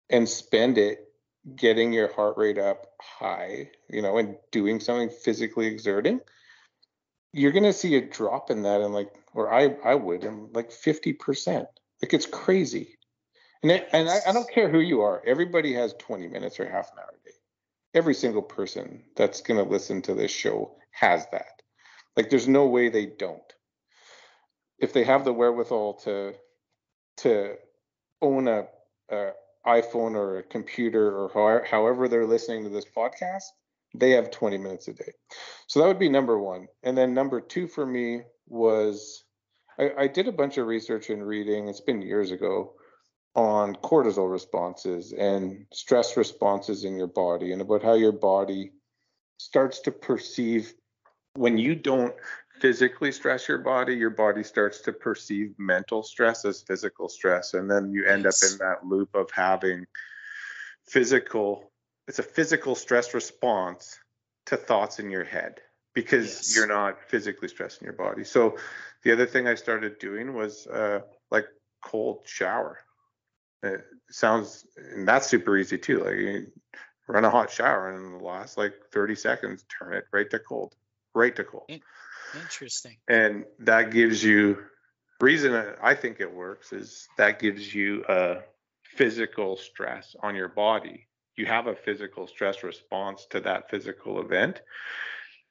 and 0.09 0.27
spend 0.27 0.77
it 0.77 1.09
getting 1.55 1.93
your 1.93 2.11
heart 2.13 2.37
rate 2.37 2.57
up 2.57 2.87
high, 3.01 3.69
you 3.89 4.01
know, 4.01 4.17
and 4.17 4.35
doing 4.51 4.79
something 4.79 5.09
physically 5.09 5.67
exerting, 5.67 6.19
you're 7.33 7.51
gonna 7.51 7.73
see 7.73 7.95
a 7.95 8.01
drop 8.01 8.49
in 8.49 8.63
that 8.63 8.81
and 8.81 8.93
like 8.93 9.11
or 9.33 9.53
I 9.53 9.75
I 9.83 9.95
would 9.95 10.23
in 10.23 10.49
like 10.53 10.71
50%. 10.71 11.65
Like 12.01 12.13
it's 12.13 12.25
crazy. 12.25 12.97
And, 13.63 13.71
and 13.91 14.09
I, 14.09 14.19
I, 14.27 14.31
don't 14.31 14.49
care 14.49 14.69
who 14.69 14.79
you 14.79 15.01
are. 15.01 15.21
Everybody 15.25 15.73
has 15.73 15.93
20 15.99 16.27
minutes 16.27 16.59
or 16.59 16.69
half 16.69 16.91
an 16.93 16.99
hour 16.99 17.13
a 17.13 17.27
day. 17.27 17.35
Every 17.93 18.13
single 18.13 18.41
person 18.41 19.03
that's 19.15 19.41
going 19.41 19.61
to 19.63 19.69
listen 19.69 20.01
to 20.03 20.13
this 20.13 20.31
show 20.31 20.75
has 20.91 21.25
that. 21.31 21.61
Like 22.15 22.29
there's 22.29 22.47
no 22.47 22.67
way 22.67 22.89
they 22.89 23.05
don't. 23.05 23.41
If 24.77 24.93
they 24.93 25.03
have 25.03 25.25
the 25.25 25.33
wherewithal 25.33 25.95
to 26.05 26.33
to 27.17 27.55
own 28.21 28.47
a, 28.47 28.65
a 29.09 29.31
iPhone 29.65 30.15
or 30.15 30.37
a 30.37 30.43
computer 30.43 31.17
or 31.17 31.29
however, 31.33 31.65
however 31.69 32.07
they're 32.07 32.25
listening 32.25 32.63
to 32.63 32.69
this 32.69 32.85
podcast, 32.85 33.43
they 33.93 34.11
have 34.11 34.31
20 34.31 34.57
minutes 34.57 34.87
a 34.87 34.93
day. 34.93 35.11
So 35.67 35.79
that 35.79 35.87
would 35.87 35.99
be 35.99 36.09
number 36.09 36.39
one. 36.39 36.67
And 36.83 36.97
then 36.97 37.13
number 37.13 37.41
two 37.41 37.67
for 37.67 37.85
me 37.85 38.21
was 38.47 39.25
I, 39.77 39.91
I 39.97 40.07
did 40.07 40.27
a 40.27 40.33
bunch 40.33 40.57
of 40.57 40.67
research 40.67 41.09
and 41.09 41.25
reading. 41.25 41.67
It's 41.67 41.81
been 41.81 42.01
years 42.01 42.31
ago 42.31 42.73
on 43.35 43.75
cortisol 43.75 44.31
responses 44.31 45.13
and 45.13 45.65
stress 45.71 46.17
responses 46.17 46.83
in 46.83 46.97
your 46.97 47.07
body 47.07 47.51
and 47.51 47.61
about 47.61 47.83
how 47.83 47.93
your 47.93 48.11
body 48.11 48.71
starts 49.37 49.79
to 49.81 49.91
perceive 49.91 50.73
when 51.35 51.57
you 51.57 51.75
don't 51.75 52.13
physically 52.59 53.11
stress 53.11 53.47
your 53.47 53.59
body, 53.59 53.95
your 53.95 54.09
body 54.09 54.43
starts 54.43 54.81
to 54.81 54.91
perceive 54.91 55.53
mental 55.57 56.03
stress 56.03 56.43
as 56.45 56.61
physical 56.61 57.07
stress. 57.07 57.53
And 57.53 57.69
then 57.69 57.91
you 57.91 58.05
end 58.05 58.25
yes. 58.25 58.43
up 58.43 58.51
in 58.51 58.57
that 58.59 58.85
loop 58.85 59.15
of 59.15 59.31
having 59.31 59.85
physical, 60.87 61.71
it's 62.07 62.19
a 62.19 62.23
physical 62.23 62.75
stress 62.75 63.13
response 63.13 63.97
to 64.47 64.57
thoughts 64.57 64.99
in 64.99 65.09
your 65.09 65.23
head 65.23 65.61
because 65.93 66.25
yes. 66.27 66.55
you're 66.55 66.67
not 66.67 66.97
physically 67.07 67.47
stressing 67.47 67.85
your 67.85 67.93
body. 67.93 68.23
So 68.23 68.57
the 69.03 69.11
other 69.11 69.25
thing 69.25 69.47
I 69.47 69.55
started 69.55 69.99
doing 69.99 70.33
was 70.33 70.67
uh, 70.67 71.01
like 71.31 71.45
cold 71.83 72.23
shower. 72.25 72.79
It 73.63 73.83
sounds 74.09 74.65
and 74.77 75.07
that's 75.07 75.27
super 75.27 75.57
easy 75.57 75.77
too. 75.77 76.03
Like 76.03 76.15
you 76.15 76.47
run 77.07 77.25
a 77.25 77.29
hot 77.29 77.51
shower 77.51 77.89
and 77.89 78.05
in 78.05 78.17
the 78.17 78.23
last 78.23 78.57
like 78.57 78.73
30 78.91 79.15
seconds, 79.15 79.65
turn 79.67 79.93
it 79.93 80.05
right 80.11 80.29
to 80.29 80.39
cold, 80.39 80.75
right 81.13 81.35
to 81.35 81.43
cold. 81.43 81.69
Interesting. 82.33 82.97
And 83.07 83.45
that 83.59 83.91
gives 83.91 84.23
you 84.23 84.59
reason 85.19 85.53
I 85.81 85.95
think 85.95 86.19
it 86.19 86.33
works 86.33 86.71
is 86.71 87.07
that 87.17 87.39
gives 87.39 87.73
you 87.73 88.05
a 88.07 88.37
physical 88.83 89.57
stress 89.57 90.15
on 90.21 90.35
your 90.35 90.47
body. 90.49 91.07
You 91.35 91.45
have 91.45 91.67
a 91.67 91.75
physical 91.75 92.27
stress 92.27 92.63
response 92.63 93.25
to 93.31 93.39
that 93.41 93.69
physical 93.69 94.21
event. 94.21 94.61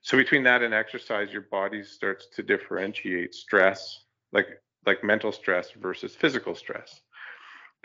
So 0.00 0.16
between 0.16 0.44
that 0.44 0.62
and 0.62 0.72
exercise, 0.72 1.32
your 1.32 1.42
body 1.42 1.82
starts 1.82 2.28
to 2.36 2.42
differentiate 2.42 3.34
stress, 3.34 4.04
like 4.32 4.46
like 4.86 5.02
mental 5.02 5.32
stress 5.32 5.70
versus 5.72 6.14
physical 6.14 6.54
stress. 6.54 7.02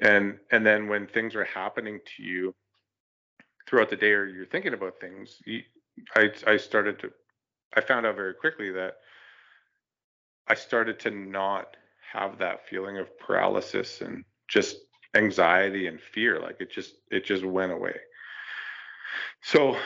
And 0.01 0.39
and 0.51 0.65
then 0.65 0.88
when 0.88 1.08
things 1.08 1.36
are 1.36 1.45
happening 1.45 1.99
to 2.17 2.23
you 2.23 2.56
throughout 3.67 3.89
the 3.89 3.95
day 3.95 4.12
or 4.12 4.25
you're 4.25 4.45
thinking 4.45 4.73
about 4.73 4.99
things, 4.99 5.38
you, 5.45 5.62
I 6.15 6.32
I 6.47 6.58
started 6.58 6.99
to 6.99 7.12
I 7.75 7.82
found 7.82 8.06
out 8.06 8.15
very 8.15 8.34
quickly 8.34 8.71
that 8.71 8.95
I 10.47 10.56
started 10.56 10.99
to 11.01 11.12
not 11.12 11.77
have 12.12 12.38
that 12.39 12.67
feeling 12.67 12.97
of 12.97 13.17
paralysis 13.19 14.01
and 14.01 14.23
just 14.47 14.77
anxiety 15.15 15.88
and 15.88 15.99
fear 16.01 16.39
like 16.39 16.58
it 16.60 16.71
just 16.71 16.95
it 17.12 17.25
just 17.25 17.45
went 17.45 17.71
away 17.71 17.95
so, 19.43 19.77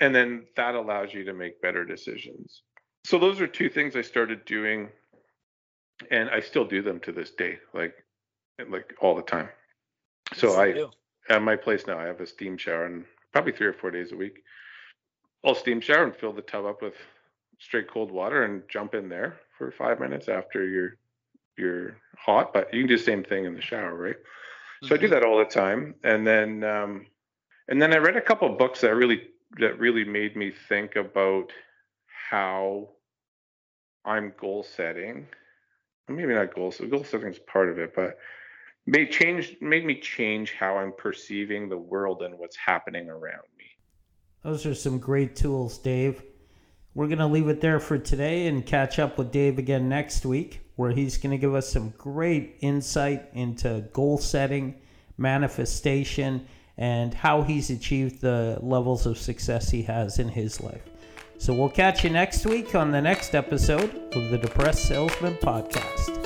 and 0.00 0.14
then 0.14 0.46
that 0.56 0.74
allows 0.74 1.12
you 1.14 1.24
to 1.24 1.34
make 1.34 1.60
better 1.62 1.84
decisions. 1.84 2.62
So 3.04 3.18
those 3.18 3.40
are 3.40 3.46
two 3.46 3.68
things 3.68 3.96
I 3.96 4.02
started 4.02 4.44
doing, 4.44 4.88
and 6.10 6.30
I 6.30 6.40
still 6.40 6.64
do 6.64 6.82
them 6.82 7.00
to 7.00 7.12
this 7.12 7.32
day, 7.32 7.58
like 7.74 7.94
like 8.68 8.94
all 9.00 9.14
the 9.14 9.22
time. 9.22 9.48
So 10.34 10.60
I 10.60 10.88
at 11.32 11.42
my 11.42 11.56
place 11.56 11.86
now 11.86 11.98
I 11.98 12.06
have 12.06 12.20
a 12.20 12.26
steam 12.26 12.56
shower 12.56 12.86
and 12.86 13.04
probably 13.32 13.52
three 13.52 13.66
or 13.66 13.72
four 13.72 13.90
days 13.90 14.12
a 14.12 14.16
week. 14.16 14.42
I'll 15.44 15.54
steam 15.54 15.80
shower 15.80 16.04
and 16.04 16.14
fill 16.14 16.32
the 16.32 16.42
tub 16.42 16.64
up 16.64 16.82
with 16.82 16.94
straight 17.58 17.88
cold 17.88 18.10
water 18.10 18.44
and 18.44 18.62
jump 18.68 18.94
in 18.94 19.08
there 19.08 19.40
for 19.56 19.70
five 19.70 20.00
minutes 20.00 20.28
after 20.28 20.66
you're 20.66 20.96
you're 21.56 21.96
hot. 22.16 22.52
But 22.52 22.72
you 22.72 22.82
can 22.82 22.88
do 22.88 22.96
the 22.96 23.02
same 23.02 23.24
thing 23.24 23.44
in 23.44 23.54
the 23.54 23.62
shower, 23.62 23.94
right? 23.94 24.16
So 24.82 24.86
mm-hmm. 24.86 24.94
I 24.94 24.96
do 24.96 25.06
mm-hmm. 25.06 25.14
that 25.14 25.24
all 25.24 25.38
the 25.38 25.44
time, 25.44 25.94
and 26.02 26.26
then 26.26 26.64
um, 26.64 27.06
and 27.68 27.80
then 27.80 27.92
I 27.92 27.98
read 27.98 28.16
a 28.16 28.20
couple 28.20 28.48
books 28.50 28.80
that 28.80 28.94
really 28.94 29.28
that 29.58 29.78
really 29.78 30.04
made 30.04 30.36
me 30.36 30.52
think 30.68 30.96
about 30.96 31.52
how 32.30 32.88
I'm 34.04 34.32
goal 34.38 34.62
setting. 34.62 35.26
Maybe 36.08 36.34
not 36.34 36.54
goal 36.54 36.72
setting. 36.72 36.90
Goal 36.90 37.04
setting 37.04 37.28
is 37.28 37.38
part 37.38 37.70
of 37.70 37.78
it, 37.78 37.94
but 37.94 38.18
made 38.86 39.10
change 39.10 39.56
made 39.60 39.84
me 39.84 40.00
change 40.00 40.52
how 40.52 40.76
I'm 40.76 40.92
perceiving 40.96 41.68
the 41.68 41.78
world 41.78 42.22
and 42.22 42.38
what's 42.38 42.56
happening 42.56 43.08
around 43.08 43.46
me. 43.58 43.64
Those 44.42 44.66
are 44.66 44.74
some 44.74 44.98
great 44.98 45.36
tools, 45.36 45.78
Dave. 45.78 46.22
We're 46.94 47.06
going 47.06 47.18
to 47.18 47.26
leave 47.26 47.48
it 47.48 47.60
there 47.60 47.80
for 47.80 47.96
today 47.96 48.48
and 48.48 48.66
catch 48.66 48.98
up 48.98 49.16
with 49.16 49.30
Dave 49.30 49.58
again 49.58 49.88
next 49.88 50.26
week, 50.26 50.60
where 50.76 50.90
he's 50.90 51.16
going 51.16 51.30
to 51.30 51.38
give 51.38 51.54
us 51.54 51.68
some 51.68 51.90
great 51.96 52.56
insight 52.60 53.30
into 53.32 53.88
goal 53.92 54.18
setting, 54.18 54.74
manifestation, 55.16 56.46
and 56.76 57.14
how 57.14 57.42
he's 57.42 57.70
achieved 57.70 58.20
the 58.20 58.58
levels 58.60 59.06
of 59.06 59.16
success 59.16 59.70
he 59.70 59.82
has 59.82 60.18
in 60.18 60.28
his 60.28 60.60
life. 60.60 60.82
So 61.38 61.54
we'll 61.54 61.70
catch 61.70 62.04
you 62.04 62.10
next 62.10 62.44
week 62.44 62.74
on 62.74 62.90
the 62.90 63.00
next 63.00 63.34
episode 63.34 64.14
of 64.14 64.30
the 64.30 64.38
Depressed 64.38 64.86
Salesman 64.86 65.34
Podcast. 65.36 66.21